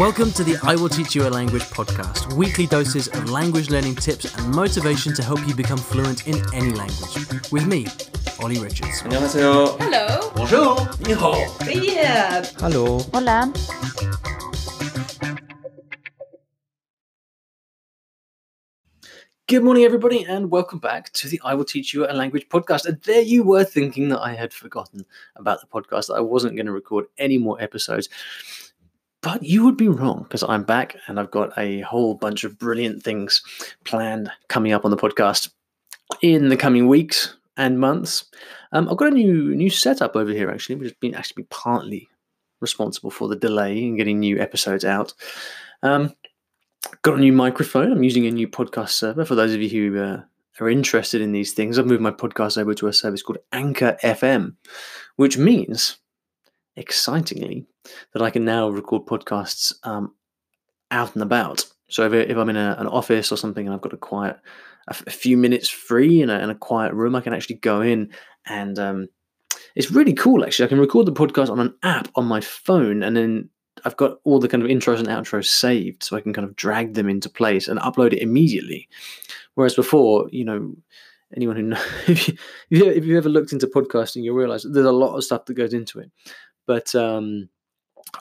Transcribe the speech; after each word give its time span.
Welcome 0.00 0.32
to 0.32 0.44
the 0.44 0.56
I 0.62 0.76
Will 0.76 0.88
Teach 0.88 1.14
You 1.14 1.28
a 1.28 1.28
Language 1.28 1.64
podcast, 1.64 2.32
weekly 2.32 2.66
doses 2.66 3.08
of 3.08 3.28
language 3.28 3.68
learning 3.68 3.96
tips 3.96 4.34
and 4.34 4.54
motivation 4.54 5.12
to 5.12 5.22
help 5.22 5.46
you 5.46 5.54
become 5.54 5.76
fluent 5.76 6.26
in 6.26 6.36
any 6.54 6.70
language. 6.70 7.52
With 7.52 7.66
me, 7.66 7.86
Olly 8.42 8.58
Richards. 8.58 9.02
안녕하세요. 9.02 9.76
Hello. 9.78 10.30
Bonjour. 10.34 10.88
Ni. 11.04 11.94
Yeah. 11.94 12.46
Hello. 12.60 13.00
Hola. 13.12 13.52
Good 19.48 19.62
morning, 19.62 19.84
everybody, 19.84 20.24
and 20.24 20.50
welcome 20.50 20.78
back 20.78 21.12
to 21.12 21.28
the 21.28 21.38
I 21.44 21.52
Will 21.52 21.66
Teach 21.66 21.92
You 21.92 22.06
a 22.08 22.14
Language 22.14 22.48
podcast. 22.48 22.86
And 22.86 23.02
there 23.02 23.20
you 23.20 23.42
were 23.42 23.64
thinking 23.64 24.08
that 24.08 24.20
I 24.20 24.32
had 24.32 24.54
forgotten 24.54 25.04
about 25.36 25.60
the 25.60 25.66
podcast, 25.66 26.06
that 26.06 26.14
I 26.14 26.20
wasn't 26.20 26.56
going 26.56 26.64
to 26.64 26.72
record 26.72 27.04
any 27.18 27.36
more 27.36 27.60
episodes. 27.60 28.08
But 29.22 29.42
you 29.42 29.64
would 29.64 29.76
be 29.76 29.88
wrong 29.88 30.22
because 30.22 30.42
I'm 30.42 30.64
back 30.64 30.96
and 31.06 31.20
I've 31.20 31.30
got 31.30 31.56
a 31.58 31.80
whole 31.80 32.14
bunch 32.14 32.44
of 32.44 32.58
brilliant 32.58 33.02
things 33.02 33.42
planned 33.84 34.30
coming 34.48 34.72
up 34.72 34.84
on 34.84 34.90
the 34.90 34.96
podcast 34.96 35.50
in 36.22 36.48
the 36.48 36.56
coming 36.56 36.88
weeks 36.88 37.36
and 37.56 37.78
months. 37.78 38.24
Um, 38.72 38.88
I've 38.88 38.96
got 38.96 39.08
a 39.08 39.14
new 39.14 39.54
new 39.54 39.68
setup 39.68 40.16
over 40.16 40.30
here 40.30 40.50
actually, 40.50 40.76
which 40.76 40.88
has 40.88 40.98
been 41.00 41.14
actually 41.14 41.44
partly 41.50 42.08
responsible 42.60 43.10
for 43.10 43.28
the 43.28 43.36
delay 43.36 43.82
in 43.82 43.96
getting 43.96 44.20
new 44.20 44.40
episodes 44.40 44.84
out. 44.84 45.12
Um, 45.82 46.14
got 47.02 47.18
a 47.18 47.20
new 47.20 47.32
microphone. 47.32 47.92
I'm 47.92 48.02
using 48.02 48.26
a 48.26 48.30
new 48.30 48.48
podcast 48.48 48.90
server. 48.90 49.24
For 49.24 49.34
those 49.34 49.54
of 49.54 49.60
you 49.60 49.68
who 49.68 50.00
uh, 50.00 50.22
are 50.60 50.70
interested 50.70 51.20
in 51.20 51.32
these 51.32 51.52
things, 51.52 51.78
I've 51.78 51.86
moved 51.86 52.02
my 52.02 52.10
podcast 52.10 52.58
over 52.58 52.74
to 52.74 52.88
a 52.88 52.92
service 52.92 53.22
called 53.22 53.38
Anchor 53.52 53.96
FM, 54.02 54.54
which 55.16 55.38
means, 55.38 55.96
excitingly, 56.80 57.66
that 58.12 58.22
I 58.22 58.30
can 58.30 58.44
now 58.44 58.68
record 58.68 59.06
podcasts 59.06 59.72
um, 59.84 60.14
out 60.90 61.14
and 61.14 61.22
about. 61.22 61.64
So 61.88 62.04
if, 62.06 62.12
if 62.12 62.36
I'm 62.36 62.48
in 62.48 62.56
a, 62.56 62.76
an 62.78 62.86
office 62.86 63.30
or 63.30 63.36
something 63.36 63.66
and 63.66 63.74
I've 63.74 63.82
got 63.82 63.92
a 63.92 63.98
quiet, 63.98 64.36
a, 64.88 64.92
f- 64.92 65.06
a 65.06 65.10
few 65.10 65.36
minutes 65.36 65.68
free 65.68 66.22
in 66.22 66.30
a, 66.30 66.38
in 66.38 66.50
a 66.50 66.54
quiet 66.54 66.92
room, 66.94 67.14
I 67.14 67.20
can 67.20 67.34
actually 67.34 67.56
go 67.56 67.80
in 67.80 68.10
and 68.46 68.78
um, 68.78 69.08
it's 69.74 69.90
really 69.90 70.12
cool. 70.12 70.44
Actually, 70.44 70.66
I 70.66 70.68
can 70.68 70.80
record 70.80 71.06
the 71.06 71.12
podcast 71.12 71.50
on 71.50 71.60
an 71.60 71.74
app 71.82 72.08
on 72.14 72.26
my 72.26 72.40
phone, 72.40 73.02
and 73.02 73.16
then 73.16 73.48
I've 73.84 73.96
got 73.96 74.18
all 74.24 74.40
the 74.40 74.48
kind 74.48 74.62
of 74.62 74.68
intros 74.68 74.98
and 74.98 75.08
outros 75.08 75.46
saved, 75.46 76.02
so 76.02 76.16
I 76.16 76.20
can 76.20 76.32
kind 76.32 76.46
of 76.46 76.56
drag 76.56 76.94
them 76.94 77.08
into 77.08 77.28
place 77.28 77.68
and 77.68 77.78
upload 77.80 78.12
it 78.12 78.22
immediately. 78.22 78.88
Whereas 79.54 79.74
before, 79.74 80.28
you 80.30 80.44
know, 80.44 80.74
anyone 81.36 81.56
who 81.56 81.62
knows, 81.62 81.80
if, 82.08 82.28
you, 82.70 82.86
if 82.86 83.04
you've 83.04 83.16
ever 83.16 83.28
looked 83.28 83.52
into 83.52 83.66
podcasting, 83.66 84.22
you'll 84.22 84.36
realize 84.36 84.66
there's 84.68 84.86
a 84.86 84.92
lot 84.92 85.16
of 85.16 85.24
stuff 85.24 85.44
that 85.46 85.54
goes 85.54 85.74
into 85.74 86.00
it. 86.00 86.10
But 86.70 86.94
um, 86.94 87.48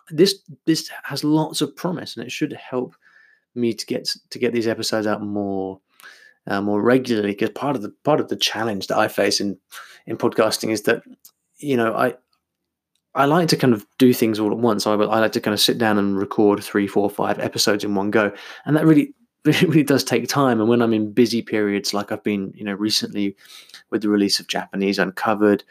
this 0.10 0.40
this 0.66 0.90
has 1.04 1.24
lots 1.24 1.62
of 1.62 1.76
promise, 1.76 2.18
and 2.18 2.26
it 2.26 2.32
should 2.32 2.52
help 2.54 2.96
me 3.54 3.76
to 3.76 3.86
get 3.86 4.10
to 4.32 4.40
get 4.40 4.54
these 4.54 4.68
episodes 4.68 5.06
out 5.06 5.22
more 5.22 5.80
uh, 6.48 6.60
more 6.60 6.82
regularly. 6.82 7.34
Because 7.34 7.52
part 7.52 7.76
of 7.76 7.84
the 7.84 7.94
part 8.04 8.20
of 8.20 8.30
the 8.30 8.36
challenge 8.36 8.88
that 8.88 8.98
I 8.98 9.08
face 9.08 9.40
in 9.40 9.60
in 10.08 10.18
podcasting 10.18 10.72
is 10.72 10.82
that 10.84 11.04
you 11.60 11.78
know 11.78 11.94
I 11.94 12.16
I 13.14 13.26
like 13.26 13.50
to 13.50 13.56
kind 13.56 13.72
of 13.72 13.86
do 14.00 14.14
things 14.16 14.40
all 14.40 14.52
at 14.52 14.58
once. 14.58 14.88
I, 14.88 14.94
I 14.94 15.20
like 15.20 15.34
to 15.34 15.42
kind 15.42 15.54
of 15.54 15.60
sit 15.60 15.78
down 15.78 16.00
and 16.00 16.18
record 16.18 16.64
three, 16.64 16.88
four, 16.88 17.08
five 17.08 17.38
episodes 17.38 17.84
in 17.84 17.94
one 17.94 18.10
go, 18.10 18.32
and 18.66 18.76
that 18.76 18.88
really, 18.88 19.14
really, 19.46 19.68
really 19.68 19.84
does 19.84 20.04
take 20.04 20.28
time. 20.28 20.60
And 20.60 20.68
when 20.68 20.82
I'm 20.82 20.96
in 20.96 21.12
busy 21.12 21.44
periods, 21.44 21.94
like 21.94 22.12
I've 22.12 22.24
been, 22.24 22.52
you 22.56 22.64
know, 22.64 22.74
recently 22.74 23.36
with 23.92 24.02
the 24.02 24.10
release 24.10 24.40
of 24.40 24.48
Japanese 24.48 24.98
Uncovered 24.98 25.64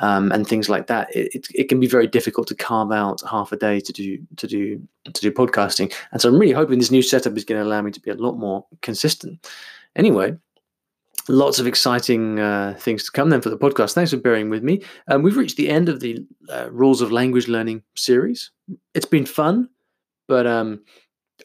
um, 0.00 0.32
and 0.32 0.46
things 0.46 0.68
like 0.68 0.88
that, 0.88 1.14
it, 1.14 1.34
it, 1.34 1.46
it 1.54 1.68
can 1.68 1.78
be 1.78 1.86
very 1.86 2.06
difficult 2.06 2.48
to 2.48 2.54
carve 2.54 2.90
out 2.90 3.22
half 3.28 3.52
a 3.52 3.56
day 3.56 3.80
to 3.80 3.92
do 3.92 4.18
to 4.36 4.46
do 4.46 4.82
to 5.04 5.12
do 5.12 5.30
podcasting. 5.30 5.92
And 6.12 6.20
so 6.20 6.28
I'm 6.28 6.38
really 6.38 6.52
hoping 6.52 6.78
this 6.78 6.90
new 6.90 7.02
setup 7.02 7.36
is 7.36 7.44
going 7.44 7.60
to 7.60 7.66
allow 7.66 7.82
me 7.82 7.90
to 7.92 8.00
be 8.00 8.10
a 8.10 8.14
lot 8.14 8.36
more 8.36 8.66
consistent. 8.82 9.46
Anyway, 9.96 10.36
lots 11.28 11.58
of 11.58 11.66
exciting 11.66 12.40
uh, 12.40 12.74
things 12.78 13.04
to 13.04 13.12
come 13.12 13.30
then 13.30 13.40
for 13.40 13.50
the 13.50 13.58
podcast. 13.58 13.94
Thanks 13.94 14.10
for 14.10 14.16
bearing 14.16 14.50
with 14.50 14.62
me. 14.62 14.82
Um, 15.08 15.22
we've 15.22 15.36
reached 15.36 15.56
the 15.56 15.70
end 15.70 15.88
of 15.88 16.00
the 16.00 16.26
uh, 16.48 16.68
Rules 16.70 17.00
of 17.00 17.12
Language 17.12 17.48
Learning 17.48 17.82
series. 17.96 18.50
It's 18.94 19.06
been 19.06 19.26
fun, 19.26 19.68
but 20.26 20.46
um, 20.46 20.82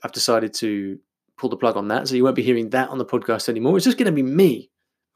I've 0.03 0.11
decided 0.11 0.53
to 0.55 0.99
pull 1.37 1.49
the 1.49 1.57
plug 1.57 1.77
on 1.77 1.87
that. 1.89 2.07
So 2.07 2.15
you 2.15 2.23
won't 2.23 2.35
be 2.35 2.43
hearing 2.43 2.71
that 2.71 2.89
on 2.89 2.97
the 2.97 3.05
podcast 3.05 3.47
anymore. 3.47 3.77
It's 3.77 3.85
just 3.85 3.97
going 3.97 4.07
to 4.07 4.11
be 4.11 4.23
me, 4.23 4.71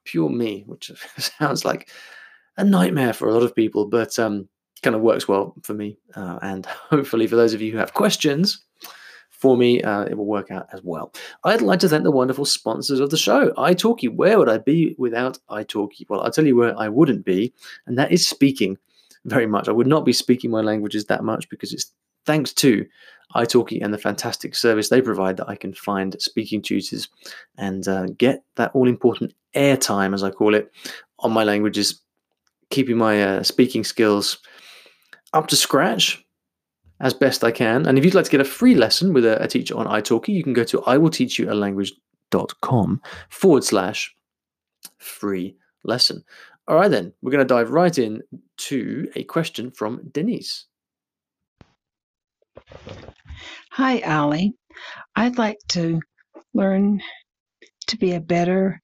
pure 0.05 0.29
me, 0.29 0.63
which 0.67 0.91
sounds 1.17 1.65
like 1.65 1.89
a 2.57 2.63
nightmare 2.63 3.13
for 3.13 3.27
a 3.27 3.33
lot 3.33 3.43
of 3.43 3.55
people, 3.55 3.87
but 3.87 4.17
um, 4.19 4.47
kind 4.81 4.95
of 4.95 5.01
works 5.01 5.27
well 5.27 5.55
for 5.63 5.73
me. 5.73 5.97
Uh, 6.15 6.39
and 6.41 6.65
hopefully, 6.89 7.27
for 7.27 7.35
those 7.35 7.53
of 7.53 7.61
you 7.61 7.71
who 7.71 7.77
have 7.77 7.93
questions, 7.93 8.63
for 9.29 9.57
me, 9.57 9.81
uh, 9.81 10.03
it 10.03 10.17
will 10.17 10.25
work 10.25 10.51
out 10.51 10.67
as 10.71 10.81
well. 10.83 11.11
I'd 11.43 11.61
like 11.61 11.79
to 11.81 11.89
thank 11.89 12.03
the 12.03 12.11
wonderful 12.11 12.45
sponsors 12.45 13.01
of 13.01 13.09
the 13.09 13.17
show, 13.17 13.49
italki. 13.51 14.13
Where 14.13 14.39
would 14.39 14.47
I 14.47 14.57
be 14.57 14.95
without 14.97 15.37
italki? 15.49 16.07
Well, 16.07 16.21
I'll 16.21 16.31
tell 16.31 16.47
you 16.47 16.55
where 16.55 16.79
I 16.79 16.87
wouldn't 16.87 17.25
be, 17.25 17.53
and 17.85 17.97
that 17.97 18.11
is 18.11 18.25
speaking 18.25 18.77
very 19.25 19.47
much. 19.47 19.67
I 19.67 19.73
would 19.73 19.87
not 19.87 20.05
be 20.05 20.13
speaking 20.13 20.49
my 20.49 20.61
languages 20.61 21.05
that 21.05 21.23
much 21.23 21.49
because 21.49 21.73
it's 21.73 21.91
thanks 22.25 22.53
to 22.53 22.85
italki 23.35 23.83
and 23.83 23.93
the 23.93 23.97
fantastic 23.97 24.55
service 24.55 24.89
they 24.89 25.01
provide 25.01 25.37
that 25.37 25.49
I 25.49 25.55
can 25.55 25.73
find 25.73 26.15
speaking 26.21 26.61
tutors 26.61 27.09
and 27.57 27.87
uh, 27.87 28.05
get 28.17 28.43
that 28.55 28.71
all 28.73 28.87
important 28.87 29.33
airtime, 29.55 30.13
as 30.13 30.23
I 30.23 30.29
call 30.29 30.55
it, 30.55 30.71
on 31.19 31.31
my 31.31 31.43
languages, 31.43 32.01
keeping 32.73 32.97
my 32.97 33.23
uh, 33.23 33.43
speaking 33.43 33.83
skills 33.83 34.39
up 35.31 35.45
to 35.47 35.55
scratch 35.55 36.25
as 36.99 37.13
best 37.13 37.43
I 37.43 37.51
can. 37.51 37.85
And 37.85 37.95
if 37.97 38.05
you'd 38.05 38.15
like 38.15 38.25
to 38.25 38.31
get 38.31 38.41
a 38.41 38.45
free 38.45 38.75
lesson 38.75 39.13
with 39.13 39.25
a, 39.25 39.41
a 39.43 39.47
teacher 39.47 39.77
on 39.77 39.87
italki, 39.87 40.29
you 40.29 40.43
can 40.43 40.53
go 40.53 40.63
to 40.65 40.79
iwillteachyoualanguage.com 40.79 43.01
forward 43.29 43.63
slash 43.63 44.15
free 44.97 45.55
lesson. 45.83 46.23
All 46.67 46.75
right, 46.77 46.89
then, 46.89 47.13
we're 47.21 47.31
going 47.31 47.45
to 47.45 47.53
dive 47.53 47.69
right 47.71 47.97
in 47.97 48.21
to 48.57 49.09
a 49.15 49.23
question 49.23 49.69
from 49.69 50.01
Denise. 50.11 50.65
Hi, 53.71 53.99
Ali. 54.01 54.53
I'd 55.15 55.37
like 55.37 55.59
to 55.69 55.99
learn 56.53 57.01
to 57.87 57.97
be 57.97 58.13
a 58.13 58.21
better 58.21 58.81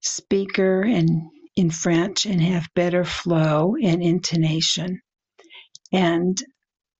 speaker 0.00 0.82
in, 0.82 1.30
in 1.56 1.70
French 1.70 2.26
and 2.26 2.40
have 2.40 2.66
better 2.74 3.04
flow 3.04 3.74
and 3.82 4.02
intonation. 4.02 5.00
And 5.92 6.36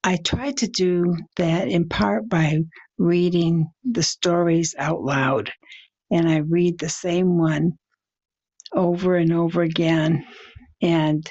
I 0.04 0.16
try 0.16 0.53
to 0.53 0.69
do 0.69 1.16
that 1.37 1.69
in 1.69 1.88
part 1.88 2.28
by 2.28 2.59
reading 2.98 3.69
the 3.84 4.03
stories 4.03 4.75
out 4.78 5.03
loud. 5.03 5.50
And 6.10 6.28
I 6.28 6.38
read 6.38 6.78
the 6.78 6.88
same 6.88 7.38
one 7.38 7.72
over 8.72 9.16
and 9.16 9.32
over 9.32 9.62
again. 9.62 10.25
And 10.82 11.28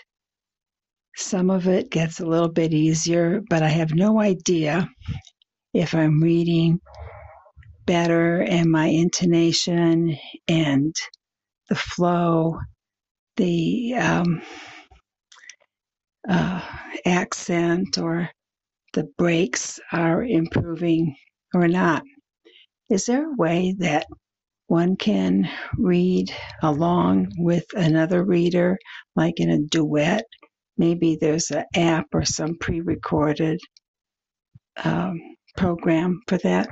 some 1.16 1.50
of 1.50 1.68
it 1.68 1.92
gets 1.92 2.20
a 2.20 2.26
little 2.26 2.52
bit 2.52 2.74
easier, 2.74 3.42
but 3.50 3.62
I 3.64 3.70
have 3.70 3.94
no 3.94 4.20
idea 4.20 4.90
if 5.74 5.94
I'm 5.94 6.22
reading 6.22 6.80
better 7.86 8.42
and 8.42 8.72
my 8.72 8.88
intonation 8.88 10.18
and 10.48 10.96
the 11.70 11.76
flow, 11.76 12.58
the 13.38 13.96
um, 13.96 14.42
uh, 16.28 16.62
accent, 17.06 17.98
or 17.98 18.30
the 18.94 19.06
breaks 19.18 19.80
are 19.92 20.24
improving 20.24 21.16
or 21.54 21.68
not. 21.68 22.04
Is 22.90 23.06
there 23.06 23.30
a 23.30 23.36
way 23.36 23.76
that 23.80 24.08
one 24.68 24.96
can 24.96 25.50
read 25.78 26.34
along 26.62 27.32
with 27.38 27.66
another 27.76 28.24
reader, 28.24 28.78
like 29.16 29.40
in 29.40 29.50
a 29.50 29.60
duet? 29.60 30.26
Maybe 30.78 31.18
there's 31.20 31.52
an 31.52 31.66
app 31.76 32.08
or 32.14 32.26
some 32.26 32.58
pre 32.60 32.82
recorded 32.82 33.60
um, 34.84 35.20
program 35.58 36.22
for 36.28 36.38
that. 36.40 36.70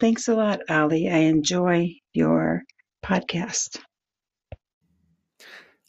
Thanks 0.00 0.28
a 0.28 0.34
lot, 0.34 0.60
Ali. 0.70 1.08
I 1.10 1.18
enjoy 1.18 1.90
your 2.14 2.62
podcast. 3.04 3.78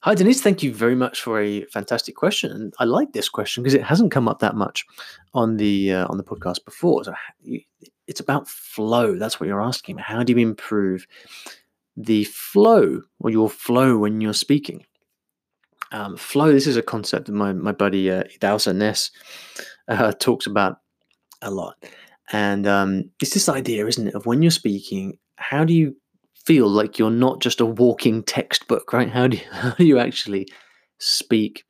Hi, 0.04 0.16
Denise. 0.16 0.42
Thank 0.42 0.64
you 0.64 0.74
very 0.74 0.96
much 0.96 1.22
for 1.22 1.40
a 1.40 1.64
fantastic 1.66 2.16
question. 2.16 2.52
And 2.52 2.74
I 2.80 2.86
like 2.86 3.14
this 3.14 3.30
question 3.30 3.62
because 3.62 3.76
it 3.76 3.84
hasn't 3.84 4.12
come 4.12 4.28
up 4.28 4.40
that 4.40 4.56
much 4.56 4.84
on 5.36 5.58
the 5.58 5.94
uh, 5.94 6.08
on 6.08 6.18
the 6.18 6.24
podcast 6.24 6.66
before. 6.66 7.04
So 7.04 7.14
it's 8.08 8.20
about 8.20 8.48
flow. 8.48 9.16
That's 9.20 9.40
what 9.40 9.46
you're 9.46 9.62
asking. 9.62 10.00
How 10.00 10.24
do 10.24 10.34
you 10.34 10.40
improve 10.40 11.06
the 11.96 12.24
flow 12.24 13.04
or 13.20 13.30
your 13.30 13.48
flow 13.48 14.00
when 14.00 14.22
you're 14.22 14.34
speaking? 14.34 14.88
Um, 15.92 16.18
flow. 16.18 16.52
This 16.52 16.66
is 16.66 16.78
a 16.78 16.82
concept 16.82 17.28
that 17.28 17.34
my 17.34 17.54
my 17.54 17.72
buddy 17.72 18.10
uh, 18.10 18.24
Idahosa 18.24 18.76
Ness 18.76 19.12
uh, 19.88 20.12
talks 20.20 20.48
about 20.48 20.78
a 21.44 21.52
lot, 21.52 21.76
and 22.32 22.66
um, 22.66 23.12
it's 23.22 23.36
this 23.36 23.50
idea, 23.50 23.86
isn't 23.86 24.08
it, 24.08 24.16
of 24.16 24.26
when 24.26 24.42
you're 24.42 24.50
speaking, 24.50 25.20
how 25.36 25.64
do 25.64 25.76
you 25.76 25.96
feel 26.46 26.70
like 26.70 26.98
you're 26.98 27.10
not 27.10 27.42
just 27.42 27.62
a 27.62 27.66
walking 27.66 28.24
textbook, 28.24 28.94
right? 28.94 29.10
How 29.10 29.28
do 29.28 29.38
you, 29.38 29.44
how 29.52 29.72
do 29.72 29.86
you 29.86 30.00
actually 30.00 30.48
speak 31.00 31.66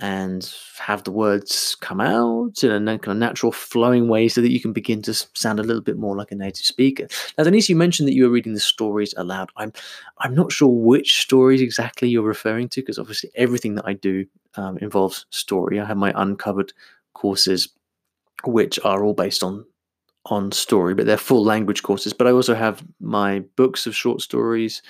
and 0.00 0.52
have 0.78 1.04
the 1.04 1.12
words 1.12 1.76
come 1.80 2.00
out 2.00 2.62
in 2.64 2.88
a 2.88 2.98
kind 2.98 3.12
of 3.12 3.16
natural 3.16 3.52
flowing 3.52 4.08
way 4.08 4.28
so 4.28 4.40
that 4.40 4.50
you 4.50 4.60
can 4.60 4.72
begin 4.72 5.00
to 5.00 5.14
sound 5.14 5.60
a 5.60 5.62
little 5.62 5.82
bit 5.82 5.96
more 5.96 6.16
like 6.16 6.32
a 6.32 6.34
native 6.34 6.66
speaker. 6.66 7.06
Now, 7.38 7.44
Denise, 7.44 7.68
you 7.68 7.76
mentioned 7.76 8.08
that 8.08 8.14
you 8.14 8.24
were 8.24 8.30
reading 8.30 8.54
the 8.54 8.60
stories 8.60 9.14
aloud. 9.16 9.50
I'm 9.56 9.72
I'm 10.18 10.34
not 10.34 10.50
sure 10.50 10.68
which 10.68 11.22
stories 11.22 11.62
exactly 11.62 12.08
you're 12.08 12.22
referring 12.22 12.68
to 12.70 12.80
because 12.80 12.98
obviously 12.98 13.30
everything 13.36 13.76
that 13.76 13.86
I 13.86 13.92
do 13.94 14.26
um, 14.56 14.78
involves 14.78 15.26
story. 15.30 15.78
I 15.78 15.84
have 15.84 15.96
my 15.96 16.12
uncovered 16.16 16.72
courses, 17.14 17.68
which 18.44 18.80
are 18.84 19.04
all 19.04 19.14
based 19.14 19.44
on 19.44 19.64
on 20.26 20.52
story, 20.52 20.94
but 20.94 21.06
they're 21.06 21.16
full 21.16 21.44
language 21.44 21.82
courses. 21.82 22.12
But 22.12 22.26
I 22.26 22.30
also 22.30 22.54
have 22.54 22.82
my 23.00 23.40
books 23.56 23.86
of 23.86 23.94
short 23.94 24.20
stories 24.20 24.82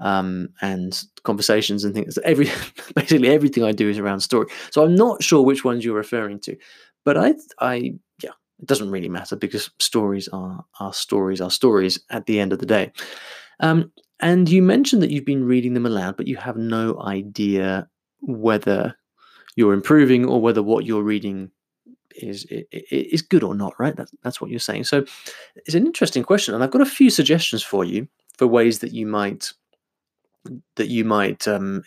um, 0.00 0.50
and 0.60 1.02
conversations 1.24 1.84
and 1.84 1.94
things. 1.94 2.18
Every 2.18 2.50
basically 2.94 3.28
everything 3.28 3.64
I 3.64 3.72
do 3.72 3.88
is 3.88 3.98
around 3.98 4.20
story. 4.20 4.46
So 4.70 4.84
I'm 4.84 4.94
not 4.94 5.22
sure 5.22 5.42
which 5.42 5.64
ones 5.64 5.84
you're 5.84 5.96
referring 5.96 6.40
to, 6.40 6.56
but 7.04 7.16
I, 7.16 7.34
I, 7.60 7.94
yeah, 8.22 8.30
it 8.60 8.66
doesn't 8.66 8.90
really 8.90 9.08
matter 9.08 9.36
because 9.36 9.70
stories 9.78 10.28
are 10.28 10.64
are 10.80 10.92
stories 10.92 11.40
are 11.40 11.50
stories 11.50 11.98
at 12.10 12.26
the 12.26 12.40
end 12.40 12.52
of 12.52 12.58
the 12.58 12.66
day. 12.66 12.92
Um, 13.60 13.92
and 14.20 14.48
you 14.48 14.62
mentioned 14.62 15.02
that 15.02 15.10
you've 15.10 15.26
been 15.26 15.44
reading 15.44 15.74
them 15.74 15.86
aloud, 15.86 16.16
but 16.16 16.26
you 16.26 16.36
have 16.36 16.56
no 16.56 17.00
idea 17.02 17.88
whether 18.20 18.96
you're 19.56 19.74
improving 19.74 20.26
or 20.26 20.40
whether 20.40 20.62
what 20.62 20.84
you're 20.84 21.02
reading 21.02 21.50
is 22.22 22.46
is 22.70 23.22
good 23.22 23.42
or 23.42 23.54
not, 23.54 23.74
right? 23.78 23.96
That's 23.96 24.12
that's 24.22 24.40
what 24.40 24.50
you're 24.50 24.60
saying. 24.60 24.84
So 24.84 25.04
it's 25.56 25.74
an 25.74 25.86
interesting 25.86 26.22
question, 26.22 26.54
and 26.54 26.62
I've 26.62 26.70
got 26.70 26.82
a 26.82 26.86
few 26.86 27.10
suggestions 27.10 27.62
for 27.62 27.84
you 27.84 28.08
for 28.36 28.46
ways 28.46 28.80
that 28.80 28.92
you 28.92 29.06
might 29.06 29.52
that 30.76 30.88
you 30.88 31.04
might 31.04 31.46
um, 31.48 31.84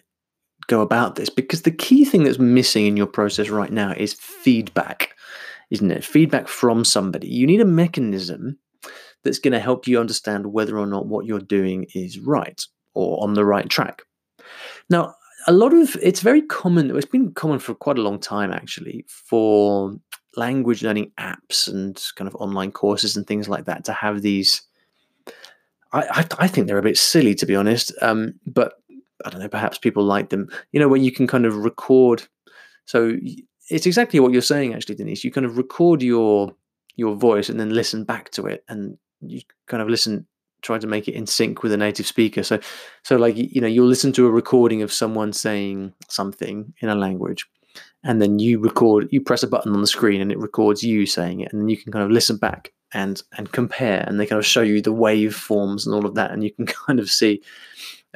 go 0.67 0.81
about 0.81 1.15
this 1.15 1.29
because 1.29 1.63
the 1.63 1.71
key 1.71 2.05
thing 2.05 2.23
that's 2.23 2.39
missing 2.39 2.85
in 2.85 2.97
your 2.97 3.07
process 3.07 3.49
right 3.49 3.71
now 3.71 3.93
is 3.95 4.13
feedback, 4.13 5.15
isn't 5.69 5.91
it? 5.91 6.03
Feedback 6.03 6.47
from 6.47 6.83
somebody. 6.83 7.27
You 7.27 7.47
need 7.47 7.61
a 7.61 7.65
mechanism 7.65 8.57
that's 9.23 9.39
going 9.39 9.53
to 9.53 9.59
help 9.59 9.87
you 9.87 9.99
understand 9.99 10.47
whether 10.47 10.77
or 10.77 10.87
not 10.87 11.07
what 11.07 11.25
you're 11.25 11.39
doing 11.39 11.85
is 11.93 12.19
right 12.19 12.61
or 12.93 13.21
on 13.23 13.33
the 13.33 13.45
right 13.45 13.69
track. 13.69 14.01
Now, 14.89 15.15
a 15.47 15.51
lot 15.51 15.73
of 15.73 15.95
it's 16.01 16.21
very 16.21 16.41
common, 16.41 16.95
it's 16.95 17.05
been 17.05 17.33
common 17.33 17.59
for 17.59 17.73
quite 17.73 17.97
a 17.97 18.01
long 18.01 18.19
time 18.19 18.51
actually, 18.51 19.05
for 19.07 19.95
language 20.35 20.83
learning 20.83 21.11
apps 21.19 21.67
and 21.67 22.01
kind 22.15 22.27
of 22.27 22.35
online 22.35 22.71
courses 22.71 23.17
and 23.17 23.25
things 23.25 23.49
like 23.49 23.65
that 23.65 23.83
to 23.83 23.93
have 23.93 24.21
these 24.21 24.61
I, 25.91 26.01
I, 26.01 26.25
I 26.39 26.47
think 26.47 26.67
they're 26.67 26.77
a 26.77 26.83
bit 26.83 26.97
silly 26.97 27.35
to 27.35 27.45
be 27.45 27.55
honest. 27.55 27.91
Um, 28.01 28.33
but 28.45 28.73
I 29.25 29.29
don't 29.29 29.41
know. 29.41 29.49
Perhaps 29.49 29.77
people 29.79 30.03
like 30.03 30.29
them. 30.29 30.47
You 30.71 30.79
know, 30.79 30.87
where 30.87 30.99
you 30.99 31.11
can 31.11 31.27
kind 31.27 31.45
of 31.45 31.57
record. 31.57 32.27
So 32.85 33.17
it's 33.69 33.85
exactly 33.85 34.19
what 34.19 34.31
you're 34.31 34.41
saying, 34.41 34.73
actually, 34.73 34.95
Denise. 34.95 35.23
You 35.23 35.31
kind 35.31 35.45
of 35.45 35.57
record 35.57 36.01
your 36.01 36.53
your 36.95 37.15
voice 37.15 37.49
and 37.49 37.59
then 37.59 37.69
listen 37.69 38.03
back 38.03 38.29
to 38.31 38.45
it, 38.45 38.63
and 38.67 38.97
you 39.21 39.41
kind 39.67 39.81
of 39.81 39.89
listen, 39.89 40.27
try 40.61 40.77
to 40.77 40.87
make 40.87 41.07
it 41.07 41.13
in 41.13 41.25
sync 41.25 41.63
with 41.63 41.71
a 41.71 41.77
native 41.77 42.07
speaker. 42.07 42.43
So, 42.43 42.59
so 43.03 43.17
like 43.17 43.35
you 43.37 43.61
know, 43.61 43.67
you'll 43.67 43.87
listen 43.87 44.11
to 44.13 44.27
a 44.27 44.31
recording 44.31 44.81
of 44.81 44.91
someone 44.91 45.33
saying 45.33 45.93
something 46.07 46.73
in 46.81 46.89
a 46.89 46.95
language, 46.95 47.45
and 48.03 48.21
then 48.21 48.39
you 48.39 48.59
record. 48.59 49.07
You 49.11 49.21
press 49.21 49.43
a 49.43 49.47
button 49.47 49.73
on 49.73 49.81
the 49.81 49.87
screen, 49.87 50.21
and 50.21 50.31
it 50.31 50.39
records 50.39 50.83
you 50.83 51.05
saying 51.05 51.41
it, 51.41 51.51
and 51.51 51.61
then 51.61 51.69
you 51.69 51.77
can 51.77 51.91
kind 51.91 52.05
of 52.05 52.11
listen 52.11 52.37
back 52.37 52.71
and 52.93 53.21
and 53.37 53.51
compare 53.51 54.03
and 54.07 54.19
they 54.19 54.25
kind 54.25 54.39
of 54.39 54.45
show 54.45 54.61
you 54.61 54.81
the 54.81 54.93
waveforms 54.93 55.85
and 55.85 55.93
all 55.93 56.05
of 56.05 56.15
that 56.15 56.31
and 56.31 56.43
you 56.43 56.51
can 56.51 56.65
kind 56.87 56.99
of 56.99 57.09
see 57.09 57.41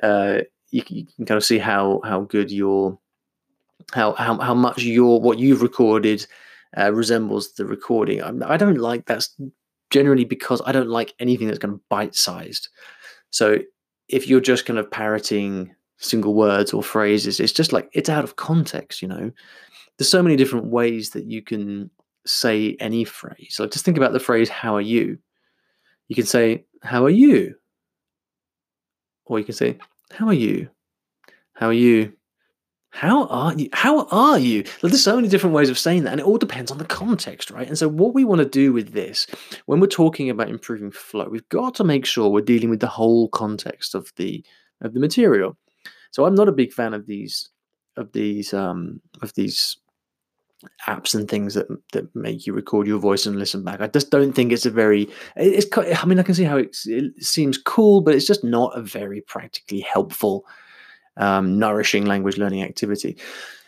uh, 0.01 0.39
you, 0.71 0.83
you, 0.87 1.05
can 1.15 1.25
kind 1.25 1.37
of 1.37 1.43
see 1.43 1.59
how 1.59 2.01
how 2.03 2.21
good 2.21 2.51
your 2.51 2.97
how 3.93 4.13
how, 4.13 4.37
how 4.39 4.53
much 4.53 4.81
your 4.81 5.21
what 5.21 5.39
you've 5.39 5.61
recorded 5.61 6.25
uh, 6.77 6.91
resembles 6.91 7.53
the 7.53 7.65
recording 7.65 8.21
I, 8.21 8.53
I 8.53 8.57
don't 8.57 8.77
like 8.77 9.05
that 9.05 9.27
generally 9.93 10.25
because 10.25 10.61
I 10.65 10.71
don't 10.71 10.89
like 10.89 11.13
anything 11.19 11.47
that's 11.47 11.59
kind 11.59 11.73
of 11.73 11.89
bite 11.89 12.15
sized 12.15 12.69
so 13.29 13.59
if 14.09 14.27
you're 14.27 14.41
just 14.41 14.65
kind 14.65 14.79
of 14.79 14.91
parroting 14.91 15.73
single 15.97 16.33
words 16.33 16.73
or 16.73 16.83
phrases 16.83 17.39
it's 17.39 17.53
just 17.53 17.71
like 17.71 17.89
it's 17.93 18.09
out 18.09 18.23
of 18.23 18.35
context 18.35 19.01
you 19.01 19.07
know 19.07 19.31
there's 19.97 20.09
so 20.09 20.23
many 20.23 20.35
different 20.35 20.65
ways 20.65 21.11
that 21.11 21.25
you 21.25 21.41
can 21.41 21.89
say 22.25 22.75
any 22.79 23.03
phrase. 23.03 23.49
So 23.51 23.67
just 23.67 23.85
think 23.85 23.97
about 23.97 24.13
the 24.13 24.19
phrase, 24.19 24.49
how 24.49 24.75
are 24.75 24.81
you? 24.81 25.17
You 26.07 26.15
can 26.15 26.25
say, 26.25 26.65
how 26.81 27.03
are 27.05 27.09
you? 27.09 27.55
Or 29.25 29.39
you 29.39 29.45
can 29.45 29.55
say, 29.55 29.77
how 30.11 30.27
are 30.27 30.33
you? 30.33 30.69
How 31.53 31.67
are 31.67 31.73
you? 31.73 32.13
How 32.93 33.25
are 33.25 33.55
you? 33.55 33.69
How 33.73 34.05
are 34.11 34.37
you? 34.37 34.63
There's 34.81 35.03
so 35.03 35.15
many 35.15 35.27
different 35.27 35.55
ways 35.55 35.71
of 35.71 35.79
saying 35.79 36.03
that, 36.03 36.11
and 36.11 36.19
it 36.21 36.27
all 36.27 36.37
depends 36.37 36.69
on 36.69 36.77
the 36.77 36.85
context, 36.85 37.49
right? 37.49 37.67
And 37.67 37.75
so, 37.75 37.87
what 37.87 38.13
we 38.13 38.23
want 38.23 38.39
to 38.39 38.47
do 38.47 38.71
with 38.71 38.93
this, 38.93 39.25
when 39.65 39.79
we're 39.79 39.87
talking 39.87 40.29
about 40.29 40.47
improving 40.47 40.91
flow, 40.91 41.27
we've 41.27 41.49
got 41.49 41.73
to 41.75 41.83
make 41.83 42.05
sure 42.05 42.29
we're 42.29 42.41
dealing 42.41 42.69
with 42.69 42.81
the 42.81 42.87
whole 42.87 43.29
context 43.29 43.95
of 43.95 44.13
the 44.17 44.45
of 44.81 44.93
the 44.93 44.99
material. 44.99 45.57
So, 46.11 46.25
I'm 46.25 46.35
not 46.35 46.47
a 46.47 46.53
big 46.53 46.71
fan 46.71 46.93
of 46.93 47.07
these 47.07 47.49
of 47.97 48.11
these 48.11 48.53
um, 48.53 49.01
of 49.23 49.33
these 49.33 49.75
apps 50.87 51.15
and 51.15 51.27
things 51.27 51.55
that 51.55 51.65
that 51.93 52.15
make 52.15 52.45
you 52.45 52.53
record 52.53 52.85
your 52.85 52.99
voice 52.99 53.25
and 53.25 53.37
listen 53.37 53.63
back. 53.63 53.81
I 53.81 53.87
just 53.87 54.11
don't 54.11 54.33
think 54.33 54.51
it's 54.51 54.67
a 54.67 54.71
very. 54.71 55.09
It's. 55.35 55.65
I 55.75 56.05
mean, 56.05 56.19
I 56.19 56.23
can 56.23 56.35
see 56.35 56.43
how 56.43 56.57
it 56.57 56.75
seems 57.19 57.57
cool, 57.57 58.01
but 58.01 58.13
it's 58.13 58.27
just 58.27 58.43
not 58.43 58.77
a 58.77 58.83
very 58.83 59.21
practically 59.21 59.79
helpful, 59.79 60.45
um, 61.17 61.57
nourishing 61.59 62.05
language 62.05 62.37
learning 62.37 62.63
activity. 62.63 63.17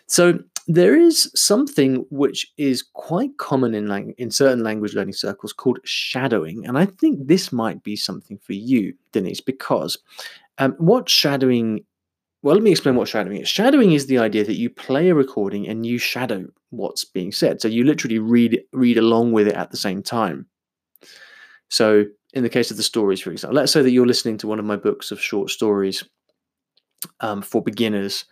So 0.08 0.40
there 0.68 0.96
is 0.96 1.32
something 1.36 2.06
which 2.10 2.52
is 2.58 2.84
quite 2.94 3.38
common 3.38 3.76
in 3.76 3.88
lang- 3.88 4.16
in 4.18 4.32
certain 4.32 4.64
language 4.64 4.94
learning 4.94 5.14
circles 5.14 5.54
called 5.54 5.80
shadowing, 5.84 6.66
and 6.66 6.78
I 6.78 6.86
think 6.86 7.28
this 7.28 7.52
might 7.52 7.84
be 7.84 7.96
something 7.96 8.38
for 8.40 8.54
you, 8.54 8.94
Denise, 9.12 9.42
because 9.42 9.98
um, 10.58 10.74
what 10.78 11.10
shadowing 11.10 11.86
well, 12.46 12.54
let 12.54 12.64
me 12.64 12.70
explain 12.70 12.96
what 12.96 13.08
shadowing 13.08 13.42
is. 13.42 13.50
Shadowing 13.50 13.94
is 13.94 14.06
the 14.06 14.20
idea 14.20 14.44
that 14.44 14.60
you 14.60 14.70
play 14.70 15.10
a 15.10 15.16
recording 15.16 15.68
and 15.68 15.84
you 15.84 15.98
shadow 15.98 16.46
what's 16.70 17.04
being 17.04 17.32
said. 17.32 17.60
So 17.60 17.68
you 17.68 17.84
literally 17.84 18.20
read 18.20 18.62
read 18.72 19.00
along 19.00 19.32
with 19.32 19.48
it 19.48 19.56
at 19.56 19.72
the 19.72 19.78
same 19.78 20.04
time. 20.04 20.46
So 21.70 22.06
in 22.34 22.44
the 22.44 22.50
case 22.50 22.70
of 22.70 22.78
the 22.78 22.84
stories, 22.84 23.20
for 23.20 23.32
example, 23.32 23.56
let's 23.56 23.72
say 23.72 23.82
that 23.82 23.90
you're 23.90 24.06
listening 24.06 24.38
to 24.38 24.48
one 24.48 24.60
of 24.60 24.66
my 24.66 24.76
books 24.76 25.10
of 25.10 25.20
short 25.20 25.50
stories 25.50 26.04
um, 27.20 27.42
for 27.42 27.62
beginners. 27.62 28.26